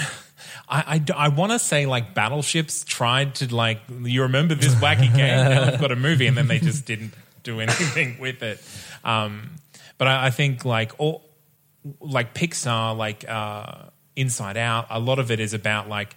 [0.67, 5.37] I, I, want to say like battleships tried to like you remember this wacky game
[5.37, 8.63] now we've got a movie and then they just didn't do anything with it
[9.05, 9.51] um,
[9.99, 11.23] but I, I think like all
[12.01, 13.85] like Pixar, like uh,
[14.17, 16.17] Inside Out, a lot of it is about like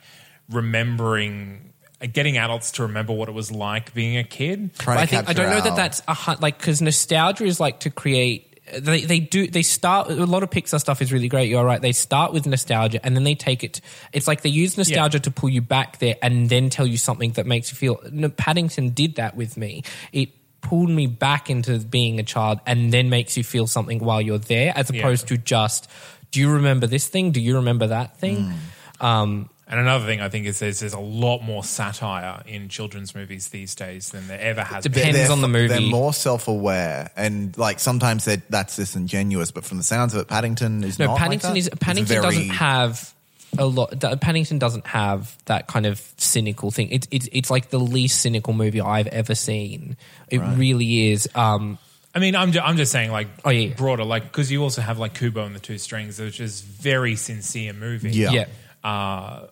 [0.50, 1.67] remembering,
[2.06, 4.76] getting adults to remember what it was like being a kid.
[4.78, 7.82] Trying I think I don't know that that's a hun- like because nostalgia is like
[7.82, 8.44] to create.
[8.78, 11.50] They they do they start a lot of Pixar stuff is really great.
[11.50, 11.82] You're right.
[11.82, 13.80] They start with nostalgia and then they take it.
[14.12, 17.32] It's like they use nostalgia to pull you back there and then tell you something
[17.32, 18.00] that makes you feel.
[18.12, 19.84] No, Paddington did that with me.
[20.12, 20.30] It
[20.60, 24.38] pulled me back into being a child and then makes you feel something while you're
[24.38, 25.90] there, as opposed to just.
[26.32, 27.32] Do you remember this thing?
[27.32, 28.54] Do you remember that thing?
[29.00, 33.14] Um, And another thing I think is there's, there's a lot more satire in children's
[33.14, 35.14] movies these days than there ever has Depends been.
[35.14, 35.68] They're- on the movie.
[35.68, 39.52] They're more self-aware, and like sometimes they're- that's disingenuous.
[39.52, 41.58] But from the sounds of it, Paddington is No, not like Paddington that.
[41.60, 43.14] is It's Paddington very- doesn't have
[43.58, 43.94] a lot.
[44.22, 46.90] Paddington doesn't have that kind of cynical thing.
[46.92, 49.98] It's it's it's like the least cynical movie I've ever seen.
[50.30, 51.28] It really is.
[51.36, 51.78] Um,
[52.16, 53.74] I mean, I'm, ju- I'm just saying like Oh, yeah.
[53.74, 57.16] broader, like because you also have like Kubo and the Two Strings, which is very
[57.18, 58.12] sincere movie.
[58.12, 58.32] Yeah.
[58.32, 58.46] yeah.
[58.90, 59.48] uh,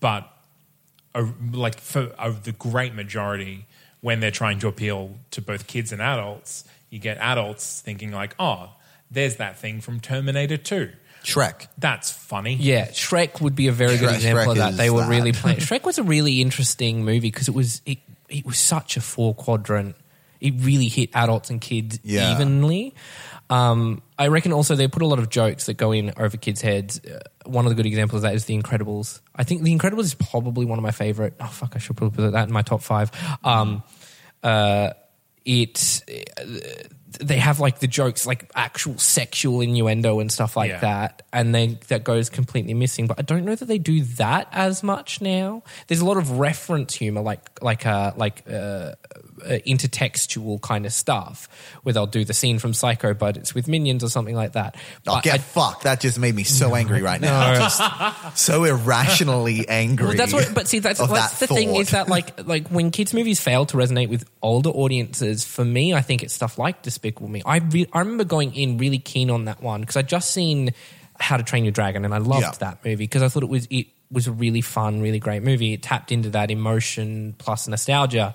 [0.00, 0.28] but
[1.14, 3.66] uh, like for uh, the great majority,
[4.00, 8.34] when they're trying to appeal to both kids and adults, you get adults thinking like,
[8.38, 8.70] "Oh,
[9.10, 10.90] there's that thing from Terminator 2.
[11.24, 11.66] Shrek.
[11.78, 14.76] That's funny." Yeah, Shrek would be a very good Shrek- example Shrek of that.
[14.76, 15.08] They were that.
[15.10, 15.58] really playing.
[15.60, 19.34] Shrek was a really interesting movie because it was it it was such a four
[19.34, 19.96] quadrant.
[20.40, 22.32] It really hit adults and kids Yeah.
[22.32, 22.94] evenly.
[23.50, 26.60] Um, I reckon also they put a lot of jokes that go in over kids'
[26.60, 27.00] heads.
[27.04, 29.20] Uh, one of the good examples of that is The Incredibles.
[29.34, 31.34] I think The Incredibles is probably one of my favorite.
[31.40, 33.10] Oh fuck, I should probably put that in my top five.
[33.42, 33.82] Um,
[34.42, 34.90] uh,
[35.44, 36.02] it
[37.18, 40.80] they have like the jokes like actual sexual innuendo and stuff like Yeah.
[40.80, 44.46] that and then that goes completely missing but i don't know that they do that
[44.52, 48.94] as much now there's a lot of reference humor like like uh like uh, uh
[49.66, 51.48] intertextual kind of stuff
[51.82, 54.76] where they'll do the scene from psycho but it's with minions or something like that
[55.06, 55.82] Oh, But get I- fucked.
[55.84, 57.54] That just made me so angry right now.
[57.58, 60.08] Just so irrationally angry.
[60.08, 62.90] Well, that's what, but see, that's, that's that the thing is that like like when
[62.90, 66.82] kids movies fail to resonate with older audiences, for me, I think it's stuff like
[66.82, 67.42] Despicable Me.
[67.44, 70.72] I re- I remember going in really keen on that one because I'd just seen
[71.18, 72.50] How to Train Your Dragon and I loved Yeah.
[72.60, 75.72] that movie because I thought it was it was a really fun, really great movie.
[75.74, 78.34] It tapped into that emotion plus nostalgia.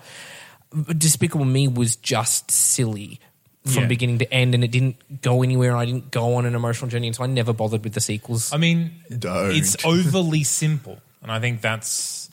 [0.97, 3.20] Despicable Me was just silly.
[3.66, 3.88] From Yeah.
[3.88, 5.76] beginning to end, and it didn't go anywhere.
[5.76, 8.53] I didn't go on an emotional journey, and so I never bothered with the sequels.
[8.53, 9.56] I mean, Don't.
[9.56, 12.30] it's overly simple, and I think that's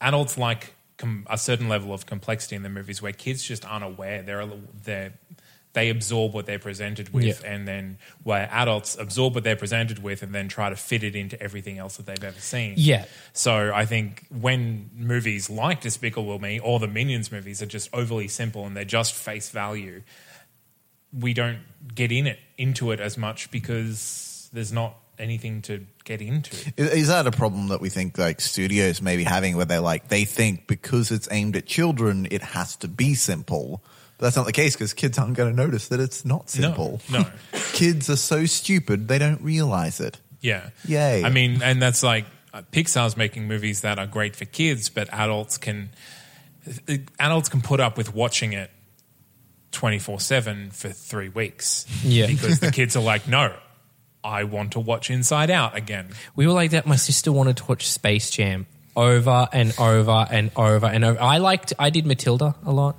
[0.00, 0.72] adults like
[1.02, 4.22] com- a certain level of complexity in the movies where kids just aren't aware.
[4.22, 4.46] They're
[4.84, 5.10] they
[5.74, 7.50] they absorb what they're presented with, Yeah.
[7.52, 11.16] and then where adults absorb what they're presented with, and then try to fit it
[11.16, 12.74] into everything else that they've ever seen.
[12.76, 13.06] Yeah.
[13.32, 18.28] So I think when movies like Despicable Me or the Minions movies are just overly
[18.28, 20.02] simple and they're just face value,
[21.18, 21.60] we don't
[21.94, 26.72] get in it into it as much because there's not anything to get into.
[26.76, 29.80] Is, is that a problem that we think like studios may be having where they're
[29.80, 33.82] like they think because it's aimed at children it has to be simple.
[34.18, 37.00] But that's not the case because kids aren't going to notice that it's not simple.
[37.10, 37.24] no.
[37.72, 40.18] kids are so stupid they don't realize it.
[40.40, 40.70] Yeah.
[40.86, 41.24] Yay.
[41.24, 45.08] I mean, and that's like uh, Pixar's making movies that are great for kids, but
[45.12, 45.90] adults can
[46.88, 48.70] uh, adults can put up with watching it
[49.72, 51.86] 24/7 for 3 weeks.
[52.04, 52.26] Yeah.
[52.26, 53.54] Because the kids are like, "No,
[54.24, 56.86] I want to watch Inside Out again." We were like that.
[56.86, 58.66] My sister wanted to watch Space Jam
[58.96, 61.20] over and over and over and over.
[61.20, 61.72] I liked.
[61.78, 62.96] I did Matilda a lot,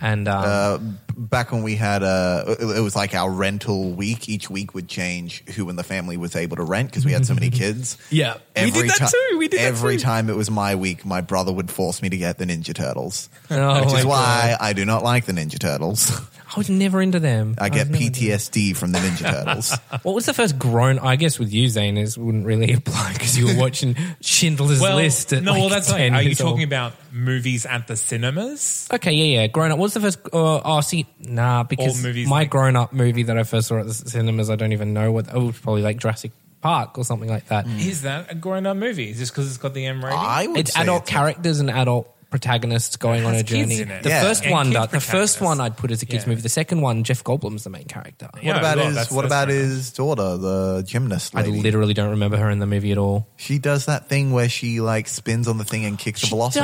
[0.00, 0.78] and um, Uh,
[1.16, 4.88] back when we had uh it it was like our rental week each week would
[4.88, 7.96] change who in the family was able to rent because we had so many kids
[8.10, 8.34] Yeah.
[8.56, 9.38] We did that ti- too.
[9.38, 10.02] We did that every too.
[10.02, 13.28] time it was my week my brother would force me to get the ninja turtles
[13.48, 14.66] Oh which my is why God.
[14.66, 16.10] i do not like the ninja turtles
[16.54, 17.56] I was never into them.
[17.58, 19.76] i get was never into ptsd from the ninja turtles.
[20.02, 20.98] What was the first grown?
[20.98, 25.32] I guess with you, Zane, is wouldn't really apply because you were watching Schindler's List.
[25.32, 26.52] At no, like well, that's like, 10 are you years old.
[26.52, 28.88] talking about movies at the cinemas?
[28.92, 29.46] Okay, yeah, yeah.
[29.48, 29.78] Grown up.
[29.78, 30.18] What was the first?
[30.32, 33.78] Uh, oh, see, nah, because movies my like- grown up movie that I first saw
[33.78, 35.26] at the cinemas, I don't even know what.
[35.32, 37.66] Oh, it was probably like Jurassic Park or something like that.
[37.66, 39.12] Is that a grown-up movie?
[39.12, 40.18] Just because it's got the M rating?
[40.18, 43.84] i would it's say adult it's a- characters and adult protagonists going on a journey.
[43.84, 44.22] The Yeah.
[44.22, 45.40] first And one, kids does- the first protagonists.
[45.40, 46.30] one I'd put as a kids Yeah.
[46.30, 46.42] movie.
[46.42, 48.28] The second one, Jeff Goldblum's the main character.
[48.42, 51.42] Yeah, what about well, his that's- what that's about fair his daughter the gymnast I
[51.42, 51.62] lady?
[51.62, 53.28] literally don't remember her in the movie at all.
[53.36, 56.34] she does that thing where she like spins on the thing and kicks the She
[56.34, 56.58] velociraptor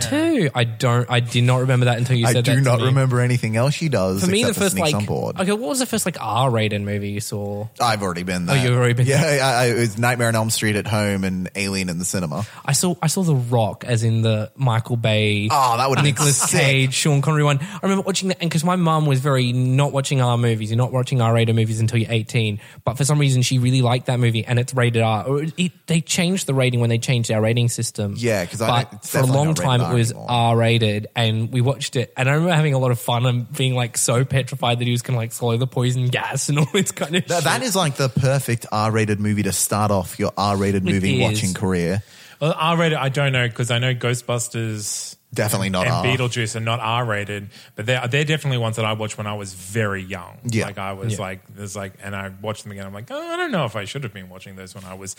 [0.00, 0.50] does too.
[0.54, 1.10] I don't.
[1.10, 2.58] I did not remember that until you said i said do that.
[2.58, 2.86] to not me.
[2.86, 5.50] remember anything else she does For me, the except first sneaks like on board okay,
[5.52, 7.66] what was the first like R-rated movie you saw?
[7.80, 8.56] I've already been there.
[8.56, 9.42] Oh, you've already been Yeah, there.
[9.42, 12.46] I, I, it was Nightmare on Elm Street at home and Alien in the cinema.
[12.64, 15.15] I saw I saw The Rock as in the Michael Bay.
[15.50, 16.50] Oh, that been Nicholas.
[16.50, 17.58] Cage, Sean Connery one.
[17.60, 20.76] I remember watching that, and because my mum was very not watching R movies, you're
[20.78, 22.60] not watching R-rated movies until you're 18.
[22.84, 25.24] But for some reason, she really liked that movie, and it's rated R.
[25.56, 28.14] It, they changed the rating when they changed our rating system.
[28.16, 30.12] Yeah, 'cause I but for a long time it was.
[30.16, 33.74] R-rated, and we watched it, and I remember having a lot of fun and being
[33.74, 36.68] like so petrified that he was going to like swallow the poison gas and all
[36.72, 37.26] this kind of.
[37.28, 37.44] That, shit.
[37.44, 42.02] that is like the perfect R-rated movie to start off your R-rated movie watching career.
[42.40, 46.04] Well, R-rated, I don't know because I know Ghostbusters Definitely not and R.
[46.04, 49.52] Beetlejuice are not R-rated, but they're they're definitely ones that I watched when I was
[49.54, 50.38] very young.
[50.44, 50.64] Yeah.
[50.66, 51.20] like I was Yeah.
[51.20, 52.86] like, there's like, and I watched them again.
[52.86, 54.94] I'm like, oh, I don't know if I should have been watching those when I
[54.94, 55.14] was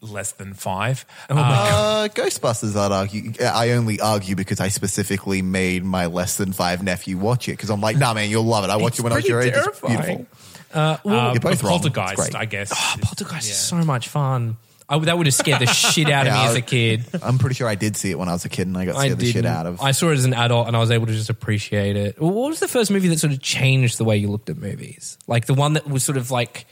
[0.00, 1.04] less than five.
[1.30, 3.32] Oh Uh, Ghostbusters, I'd argue.
[3.42, 7.70] I only argue because I specifically made my less than five nephew watch it because
[7.70, 8.70] I'm like, nah, man, you'll love it.
[8.70, 9.66] I watched it when I was pretty your age.
[9.66, 10.26] It's beautiful.
[10.72, 11.80] Uh, You're both wrong.
[11.80, 12.34] Poltergeist, great.
[12.34, 12.72] I guess.
[12.74, 13.52] Oh, Poltergeist Yeah.
[13.52, 14.56] is so much fun.
[14.88, 17.04] I, that would have scared the shit out of me I- as a kid.
[17.22, 18.96] I'm pretty sure I did see it when I was a kid and I got
[18.96, 19.46] I scared the shit didn't.
[19.56, 19.80] out of.
[19.80, 22.20] I saw it as an adult and I was able to just appreciate it.
[22.20, 24.56] Well, What was the first movie that sort of changed the way you looked at
[24.58, 25.16] movies?
[25.26, 26.66] Like the one that was sort of like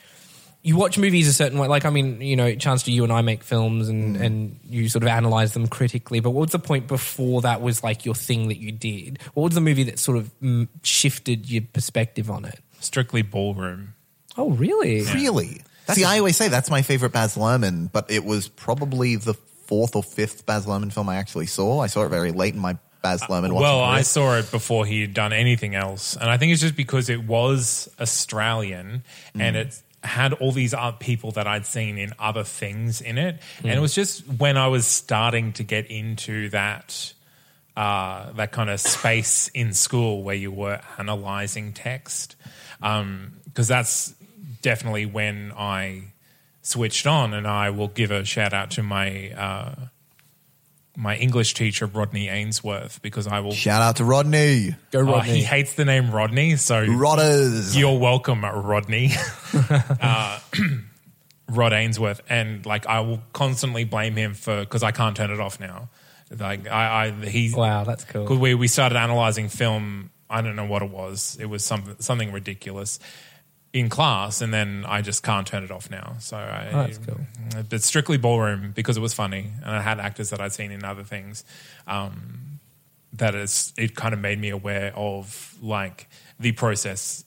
[0.65, 1.67] you watch movies a certain way.
[1.69, 4.89] Like I mean, you know, chance to you and I make films and and you
[4.91, 6.21] sort of analyze them critically.
[6.21, 9.19] But what was the point before that was like your thing that you did?
[9.35, 12.61] What was the movie that sort of mm, shifted your perspective on it?
[12.81, 13.95] Strictly Ballroom.
[14.37, 15.03] Oh, really?
[15.15, 15.63] Really?
[15.95, 19.97] See, I always say that's my favorite Baz Luhrmann, but it was probably the fourth
[19.97, 21.81] or fifth Baz Luhrmann film I actually saw.
[21.81, 23.53] I saw it very late in my Baz uh, Luhrmann.
[23.53, 26.61] watching Well, I saw it before he had done anything else, and I think it's
[26.61, 29.03] just because it was Australian
[29.35, 29.41] mm.
[29.41, 33.41] and it had all these other people that I'd seen in other things in it,
[33.63, 33.81] and it mm.
[33.81, 37.13] was just when I was starting to get into that
[37.77, 42.37] uh, that kind of space in school where you were analyzing text,
[42.83, 44.15] um, because that's
[44.63, 46.13] definitely when I
[46.63, 49.31] switched on, and I will give a shout out to my.
[49.33, 49.75] Uh,
[50.95, 54.77] my English teacher Rodney Ainsworth because I will Shout out to Rodney.
[54.91, 55.37] Go Oh, Rodney.
[55.39, 57.75] he hates the name Rodney, so Rodders.
[57.75, 59.11] you're welcome, Rodney.
[60.03, 60.39] uh,
[61.49, 65.41] Rod Ainsworth, and like I will constantly blame him for because I can't turn it
[65.41, 65.89] off now.
[66.31, 68.25] Like I, I he wow, that's cool.
[68.25, 70.11] because we we started analyzing film.
[70.31, 71.37] I don't know what it was.
[71.41, 72.99] It was something something ridiculous
[73.73, 76.17] in class, and then I just can't turn it off now.
[76.19, 77.21] So I, Oh, that's cool.
[77.69, 80.85] But strictly ballroom because it was funny, and I had actors that I'd seen in
[80.85, 81.45] other things.
[81.87, 82.61] Um,
[83.15, 86.09] that is, it kind of made me aware of like
[86.39, 87.25] the process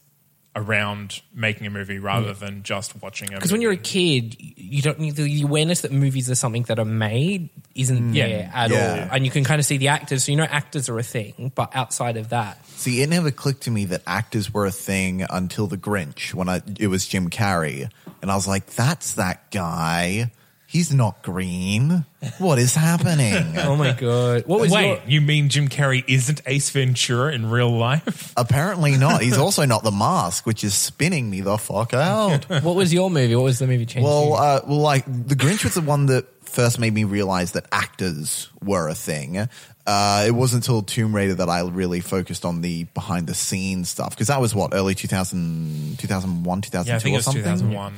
[0.56, 3.36] around making a movie rather than just watching a.
[3.36, 6.80] Because when you're a kid, you don't need the awareness that movies are something that
[6.80, 8.16] are made isn't mm.
[8.16, 8.28] Yeah.
[8.28, 9.08] there at Yeah.
[9.10, 10.24] all, and you can kind of see the actors.
[10.24, 13.64] So you know actors are a thing, but outside of that, See, it never clicked
[13.64, 17.30] to me that actors were a thing until The Grinch when I it was Jim
[17.30, 17.89] Carrey,
[18.22, 20.32] and I was like, "That's that guy.
[20.76, 22.03] He's not green.
[22.38, 26.41] What is happening?" oh my god, what was Wait, your, you mean Jim Carrey isn't
[26.45, 28.34] Ace Ventura in real life?
[28.38, 29.21] Apparently not.
[29.21, 32.49] He's also not the mask, which is spinning me the fuck out.
[32.61, 33.36] what was your movie?
[33.36, 34.05] What was the movie changed?
[34.05, 34.34] Well, you?
[34.34, 38.49] uh, well, like the Grinch was the one that first made me realize that actors
[38.61, 39.47] were a thing.
[39.86, 43.90] Uh, it wasn't until Tomb Raider that I really focused on the behind the scenes
[43.90, 47.26] stuff because that was what early 2000, 2001, 2002 Yeah, I think or it was
[47.26, 47.44] something.
[47.44, 47.94] 2001.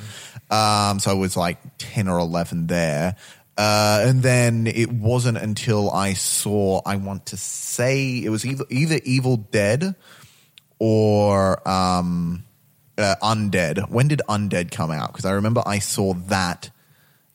[0.50, 3.16] Um, so I was like 10 or 11 there.
[3.58, 8.66] Uh, and then it wasn't until I saw, I want to say it was either,
[8.70, 9.96] either Evil Dead
[10.80, 12.44] or, um,
[12.98, 13.90] uh, Undead.
[13.90, 15.12] When did Undead come out?
[15.12, 16.70] Because I remember I saw that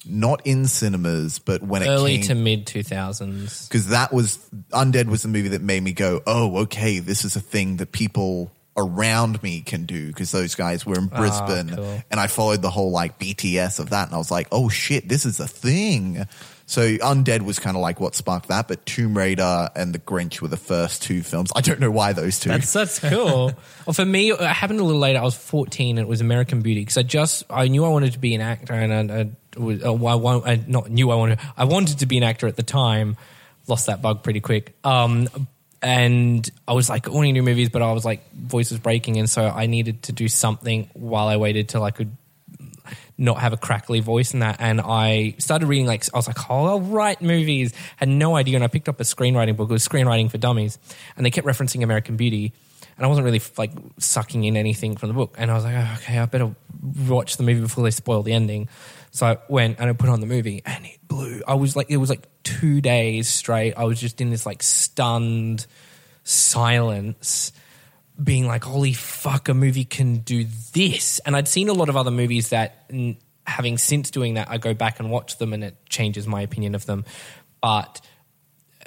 [0.07, 3.69] not in cinemas, but when early it came, to mid two thousands.
[3.69, 4.39] because that was
[4.71, 7.93] Undead was the movie that made me go, oh, okay, this is a thing that
[7.93, 12.03] people around me can do because those guys were in ah, Brisbane, cool.
[12.11, 15.09] and I followed the whole like BTS of that, and I was like, oh shit,
[15.09, 16.27] this is a thing.
[16.73, 20.41] So Undead was kind of like what sparked that, but Tomb Raider and The Grinch
[20.41, 21.53] were the first two films.
[21.55, 22.49] I don't know why those two.
[22.49, 23.53] That's that's cool.
[23.87, 25.19] well, for me, it happened a little later.
[25.19, 28.15] I was fourteen, and it was American Beauty because I just I knew I wanted
[28.15, 31.41] to be an actor, and I, I, was, uh, I, I not knew I wanted
[31.59, 33.19] I wanted to be an actor at the time.
[33.67, 34.75] Lost that bug pretty quick.
[34.83, 35.29] Um,
[35.83, 39.19] and I was like wanting to do movies, but I was like voice was breaking,
[39.19, 42.17] and so I needed to do something while I waited till I could
[43.23, 44.57] not have a crackly voice in that.
[44.59, 47.73] And I started reading like I was like, oh, I'll write movies.
[47.97, 49.71] Had no idea, and I picked up a screenwriting book.
[49.71, 50.79] It was screenwriting for dummies,
[51.17, 52.53] and they kept referencing American Beauty,
[52.97, 55.37] and I wasn't really like sucking in anything from the book.
[55.39, 56.55] And I was like, oh, okay, I better
[57.09, 58.69] watch the movie before they spoil the ending.
[59.13, 61.43] So I went and I put on the movie, and it blew.
[61.47, 63.75] I was like, it was like two days straight.
[63.75, 65.67] I was just in this like stunned
[66.25, 67.53] silence
[68.23, 71.19] being like, holy fuck, a movie can do this.
[71.21, 74.59] And I'd seen a lot of other movies that, n- having since doing that, I
[74.59, 77.05] go back and watch them and it changes my opinion of them.
[77.61, 78.01] But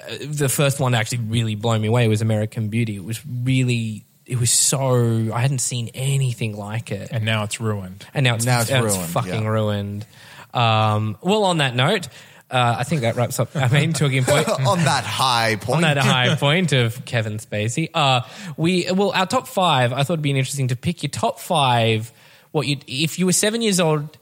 [0.00, 2.96] uh, the first one to actually really blew me away was American Beauty.
[2.96, 7.08] It was really, it was so, I hadn't seen anything like it.
[7.10, 8.06] and now it's ruined.
[8.14, 9.48] And now it's, Now it's now ruined, fucking yeah.
[9.48, 10.06] ruined.
[10.54, 12.08] Um, well, on that note,
[12.50, 15.76] uh, I think that wraps up our main talking point on that high point.
[15.76, 17.90] on that high point of Kevin Spacey.
[17.92, 18.20] Uh,
[18.56, 19.92] we well, our top five.
[19.92, 22.12] I thought it'd be interesting to pick your top five.
[22.52, 24.16] What you if you were seven years old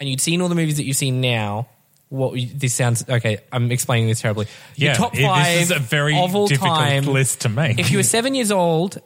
[0.00, 1.68] and you'd seen all the movies that you've seen now.
[2.10, 3.38] What this sounds okay?
[3.52, 4.46] I'm explaining this terribly.
[4.76, 7.50] Your Yeah, top it- this five is a very of all difficult time list to
[7.50, 7.78] make.
[7.78, 8.98] If you were seven years old,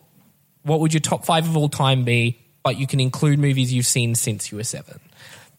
[0.63, 2.39] what would your top five of all time be?
[2.63, 5.01] But you can include movies you've seen since you were seven.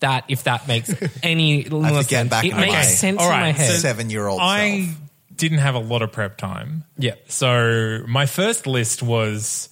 [0.04, 0.94] That if that makes
[1.24, 3.72] any more get sense, back it in makes my sense All in right, my head.
[3.72, 4.98] so- seven-year-old I self.
[5.36, 6.84] didn't have a lot of prep time.
[6.98, 7.16] Yeah.
[7.28, 9.70] So my first list was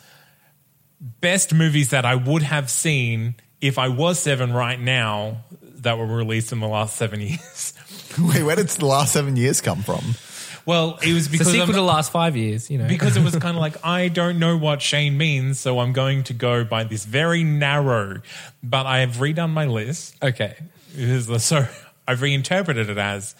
[0.99, 6.05] best movies that I would have seen if I was seven right now that were
[6.07, 7.73] released in the last seven years.
[8.19, 10.15] Wait, where did the last seven years come from?
[10.66, 12.88] Well, it was because the because sequel I'm- to the last five years, you know.
[12.88, 16.24] because it was kind of like I don't know what Shane means, so I'm going
[16.26, 18.22] to go by this very narrow.
[18.64, 20.16] But I have redone my list.
[20.22, 20.55] okay,
[20.95, 21.68] It is the- So
[22.07, 23.36] I've reinterpreted it as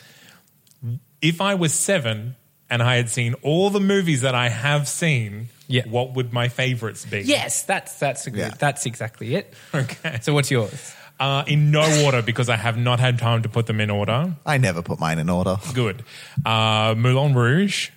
[1.22, 2.36] if I was seven
[2.70, 5.84] and I had seen all the movies that I have seen, Yeah.
[5.88, 7.22] what would my favorites be?
[7.22, 8.54] yes, that's that's a good, Yeah.
[8.58, 9.54] that's exactly it.
[9.76, 10.20] Okay.
[10.22, 10.96] So what's yours?
[11.22, 14.36] Uh, in no order because I have not had time to put them in order.
[14.44, 15.58] I never put mine in order.
[15.74, 16.04] Good.
[16.44, 17.90] Uh, Moulin Rouge,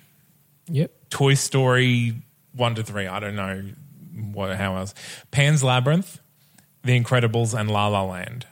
[0.67, 0.91] Yep.
[1.09, 2.13] Toy Story
[2.53, 3.07] one to three.
[3.07, 3.63] I don't know
[4.31, 4.93] what how else.
[5.31, 6.19] Pan's Labyrinth,
[6.83, 8.45] The Incredibles, and La La Land.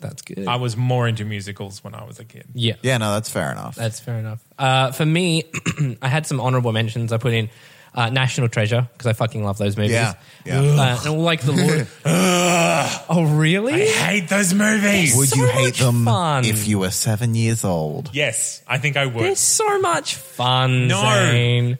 [0.00, 0.46] That's good.
[0.46, 2.46] I was more into musicals when I was a kid.
[2.54, 2.74] yeah.
[2.82, 3.74] Yeah, no, that's fair enough.
[3.74, 4.44] That's fair enough.
[4.58, 5.44] Uh, for me,
[6.02, 7.10] I had some honorable mentions.
[7.12, 7.48] I put in
[7.94, 9.92] uh, National Treasure because I fucking love those movies.
[9.92, 10.14] Yeah,
[10.44, 10.60] yeah.
[10.60, 11.86] Uh, and like the Lord.
[12.04, 13.84] oh, really?
[13.84, 15.16] I hate those movies.
[15.16, 16.44] Would so you hate them fun.
[16.44, 18.10] if you were seven years old?
[18.12, 19.24] yes, I think I would.
[19.24, 20.88] They're so much fun.
[20.88, 21.00] No.
[21.00, 21.78] Zane.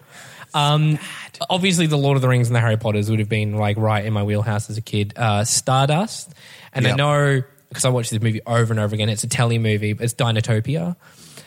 [0.54, 0.98] Um,
[1.50, 4.04] obviously, the Lord of the Rings and the Harry Potters would have been like right
[4.04, 5.14] in my wheelhouse as a kid.
[5.16, 6.32] Uh, Stardust,
[6.72, 7.42] and I know
[7.74, 9.08] because I watched this movie over and over again.
[9.08, 9.94] It's a telly movie.
[9.94, 10.94] But it's Dinotopia.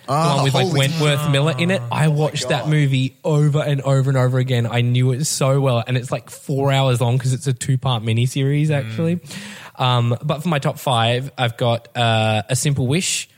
[0.07, 1.81] The one with like holy- Wentworth Miller in it.
[1.91, 4.65] I watched that movie over and over and over again.
[4.65, 7.77] I knew it so well, and it's like four hours long because it's a two
[7.77, 9.19] part miniseries actually.
[9.75, 13.29] Um, but for my top five, I've got uh, A Simple Wish.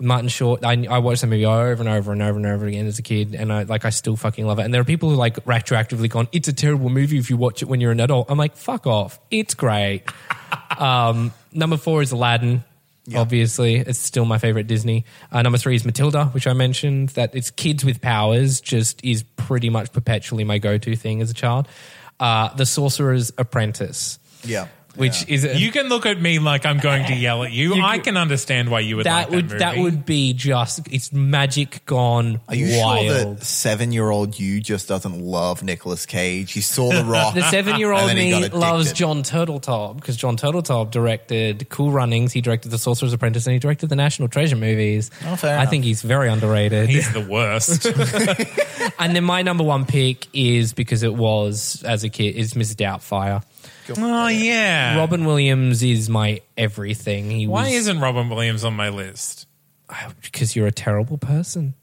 [0.00, 0.64] Martin Short.
[0.64, 3.02] I, I watched that movie over and over and over and over again as a
[3.02, 4.64] kid, and I like I still fucking love it.
[4.64, 7.62] And there are people who like retroactively gone, "It's a terrible movie if you watch
[7.62, 9.20] it when you're an adult." I'm like, "Fuck off!
[9.30, 10.02] It's great."
[10.76, 12.64] um, number four is Aladdin.
[13.16, 15.04] Obviously, it's still my favorite Disney.
[15.30, 17.10] Uh, number three is Matilda, which I mentioned.
[17.10, 21.34] That it's kids with powers, just is pretty much perpetually my go-to thing as a
[21.34, 21.66] child.
[22.20, 24.68] Uh, the Sorcerer's Apprentice, Yeah.
[24.96, 27.74] Which is a, You can look at me like I'm going to yell at you.
[27.74, 30.34] You I can- can understand why you would that like would that, that would be
[30.34, 33.06] just it's magic gone Are you wild.
[33.06, 36.52] sure that seven-year-old you just doesn't love Nicolas Cage?
[36.52, 37.34] He saw The Rock.
[37.34, 38.92] the seven-year-old and then he me loves.
[38.92, 43.58] Jon Turteltaub because Jon Turteltaub directed Cool Runnings, he directed The Sorcerer's Apprentice, and he
[43.58, 45.10] directed the National Treasure movies.
[45.26, 45.70] Oh, fair I enough.
[45.70, 46.88] think he's very underrated.
[46.90, 47.86] He's the worst.
[48.98, 52.74] and then my number one pick is because it was as a kid is Miss
[52.74, 53.42] Doubtfire.
[53.96, 54.96] Oh yeah.
[54.96, 57.30] Robin Williams is my everything.
[57.30, 59.46] He Why was, isn't Robin Williams on my list?
[59.90, 61.74] Oh, because you're a terrible person.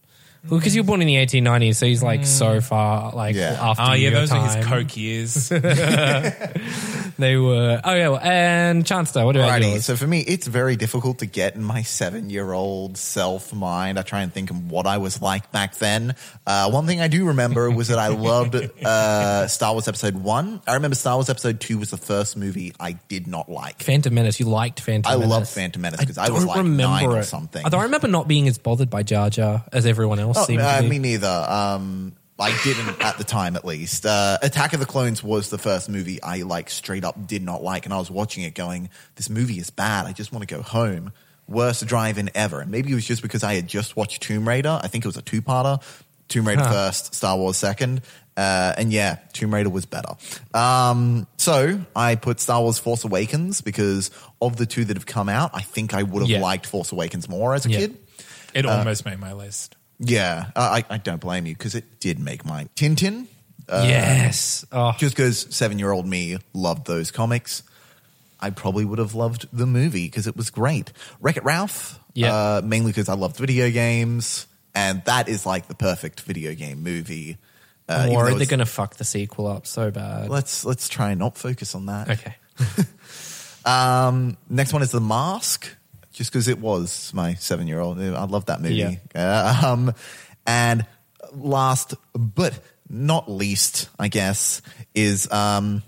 [0.47, 3.57] Well, because you were born in the 1890s, so he's like so far like Yeah.
[3.59, 4.63] after Oh yeah, your those are his time.
[4.63, 5.51] coke years.
[7.19, 7.81] They were.
[7.83, 9.85] Oh yeah, well, and Chancellor, what about Alrighty, yours?
[9.85, 13.99] so for me, it's very difficult to get in my seven-year-old self mind.
[13.99, 16.15] I try and think of what I was like back then.
[16.47, 20.61] Uh, one thing I do remember was that I loved uh, Star Wars Episode One.
[20.65, 23.83] I remember Star Wars Episode Two was the first movie I did not like.
[23.83, 24.39] Phantom Menace.
[24.39, 25.29] You liked Phantom I Menace.
[25.29, 27.25] loved Phantom Menace 'cause I was, don't like, remember nine or it.
[27.25, 27.65] something.
[27.65, 30.81] I remember not being as bothered by Jar Jar as everyone else Oh, seemed uh,
[30.81, 31.27] to me neither.
[31.27, 34.05] Um, I didn't at the time, at least.
[34.05, 37.61] Uh, Attack of the Clones was the first movie I like straight up did not
[37.63, 40.05] like, and I was watching it going, "This movie is bad.
[40.05, 41.11] I just want to go home."
[41.47, 42.61] Worst drive-in ever.
[42.61, 44.79] And maybe it was just because I had just watched Tomb Raider.
[44.83, 45.81] I think it was a two-parter.
[46.27, 46.71] Tomb Raider Huh.
[46.71, 48.03] first, Star Wars second.
[48.37, 50.13] Uh, and yeah, Tomb Raider was better.
[50.53, 54.11] Um, so I put Star Wars Force Awakens because
[54.41, 56.39] of the two that have come out, I think I would have Yeah.
[56.39, 57.77] liked Force Awakens more as a Yeah.
[57.79, 57.97] kid.
[58.53, 59.75] It almost made my list.
[59.99, 63.27] Yeah, I, I don't blame you because it did make my Tintin,
[63.67, 64.65] uh, yes.
[64.71, 67.63] Oh, just because seven year old me loved those comics,
[68.39, 70.91] I probably would have loved the movie because it was great.
[71.19, 72.33] Wreck It Ralph, Yeah.
[72.33, 76.81] uh, mainly because I loved video games, and that is like the perfect video game
[76.81, 77.37] movie.
[77.89, 80.29] Uh, I'm worried they're going to fuck the sequel up so bad.
[80.29, 82.09] Let's let's try and not focus on that.
[82.09, 82.35] Okay.
[83.65, 85.67] Um, next one is The Mask,
[86.19, 87.97] just because it was my seven year old.
[87.97, 88.99] I love that movie.
[89.15, 89.93] Uh, um,
[90.45, 90.85] and
[91.33, 92.59] last but
[92.89, 94.61] not least, I guess,
[94.93, 95.81] is um,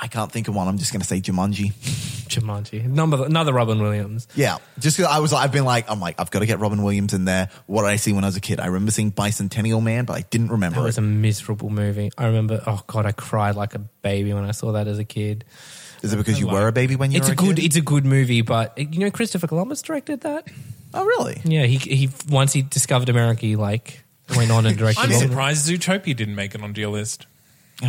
[0.00, 0.68] I can't think of one.
[0.68, 1.72] I'm just going to say Jumanji.
[2.28, 2.84] Jumanji.
[2.86, 4.28] Number, another Robin Williams.
[4.36, 6.84] Yeah, just 'cause I was, I've been like, I'm like, I've got to get Robin
[6.84, 7.48] Williams in there.
[7.66, 8.60] What did I see when I was a kid?
[8.60, 11.00] I remember seeing Bicentennial Man, but I didn't remember That was it.
[11.00, 12.10] a miserable movie.
[12.16, 15.04] I remember, oh God, I cried like a baby when I saw that as a
[15.04, 15.44] kid.
[16.02, 17.64] Is it because you were a baby when you It's were a good, kid?
[17.64, 20.48] it's a good movie, but you know, Christopher Columbus directed that.
[20.94, 21.40] oh, really?
[21.44, 24.02] Yeah, he he once he discovered America, he like
[24.36, 25.00] went on and directed.
[25.04, 27.26] I'm all- surprised Zootopia didn't make it onto your list.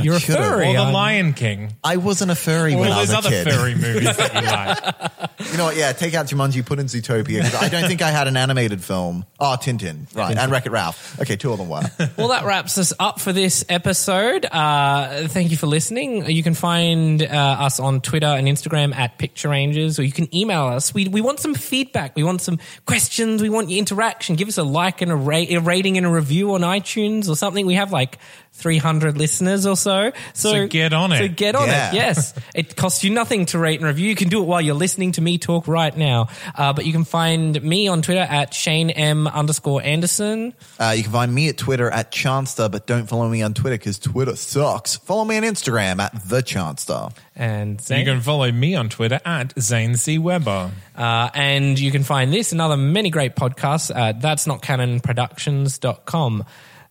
[0.02, 0.44] You're a Should've.
[0.44, 0.70] furry.
[0.70, 1.74] Or The aren't- Lion King.
[1.84, 3.48] I wasn't a furry Or when I those was a other kid.
[3.50, 4.42] furry movies that you
[5.40, 5.52] like.
[5.52, 5.76] You know what?
[5.76, 7.42] Yeah, take out Jumanji, put in Zootopia.
[7.42, 9.26] 'cause I don't think I had an animated film.
[9.40, 11.20] Oh, Tintin, right, and Wreck It Ralph.
[11.22, 11.82] Okay, two of them were.
[12.18, 14.46] Well, that wraps us up for this episode.
[14.46, 16.30] Uh, thank you for listening.
[16.30, 20.34] You can find uh, us on Twitter and Instagram at Picture Rangers, or you can
[20.34, 20.94] email us.
[20.94, 22.16] We, we want some feedback.
[22.16, 23.42] We want some questions.
[23.42, 24.36] We want your interaction.
[24.36, 27.36] Give us a like and a, ra- a rating and a review on iTunes or
[27.36, 27.66] something.
[27.66, 28.18] We have like
[28.56, 30.12] 300 listeners or so.
[30.34, 31.18] So, So get on it.
[31.18, 31.90] So get on Yeah.
[31.90, 31.96] it.
[31.96, 34.08] Yes, it costs you nothing to rate and review.
[34.08, 36.28] You can do it while you're listening to me talk right now.
[36.56, 40.54] Uh, but you can find me on Twitter at Shane M underscore Anderson.
[40.80, 43.78] Uh, you can find me at Twitter at Chanster, but don't follow me on Twitter
[43.78, 44.96] because Twitter sucks.
[44.98, 47.12] Follow me on Instagram at The Chanster.
[47.36, 50.20] And You can follow me on Twitter at Zane C.
[50.20, 50.72] Weber.
[50.96, 56.46] Uh, and you can find this and other many great podcasts at that's not canonproductions.com.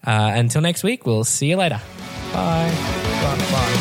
[0.05, 1.81] Uh, until next week, we'll see you later.
[2.33, 2.71] Bye.
[3.23, 3.39] Bye.
[3.53, 3.79] Bye.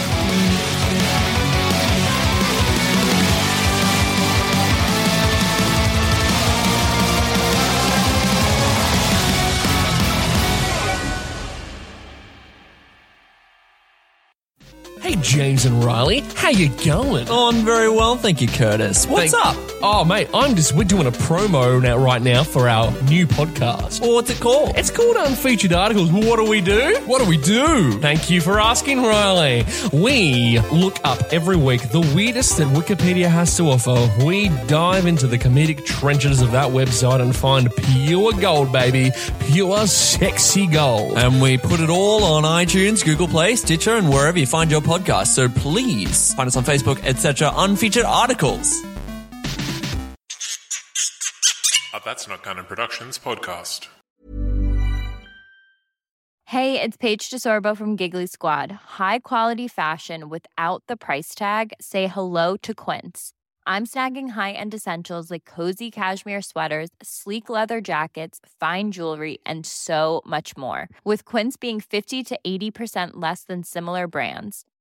[15.12, 17.28] Hey, James and Riley, how you going?
[17.30, 19.06] Oh, I'm very well, thank you, Curtis.
[19.06, 19.58] What's Thank- up?
[19.84, 24.00] Oh, mate, I'm just we're doing a promo now right now for our new podcast.
[24.00, 24.78] Well, what's it called?
[24.78, 26.12] It's called Unfeatured Articles.
[26.12, 27.02] What do we do?
[27.08, 28.00] What do we do?
[28.00, 29.66] Thank you for asking, Riley.
[29.92, 34.08] We look up every week the weirdest that Wikipedia has to offer.
[34.24, 39.12] We dive into the comedic trenches of that website and find pure gold, baby.
[39.40, 41.18] Pure sexy gold.
[41.18, 44.82] And we put it all on iTunes, Google Play, Stitcher, and wherever you find your
[44.82, 45.01] podcast.
[45.26, 47.52] So please find us on Facebook, etc.
[47.56, 48.82] Unfeatured articles.
[51.94, 53.88] A That's Not Canon Productions podcast.
[56.46, 58.72] Hey, it's Paige DeSorbo from Giggly Squad.
[58.72, 61.72] High quality fashion without the price tag.
[61.80, 63.32] Say hello to Quince.
[63.66, 70.22] I'm snagging high-end essentials like cozy cashmere sweaters, sleek leather jackets, fine jewelry, and so
[70.26, 70.90] much more.
[71.06, 74.66] With Quince being 50 to 80% less than similar brands.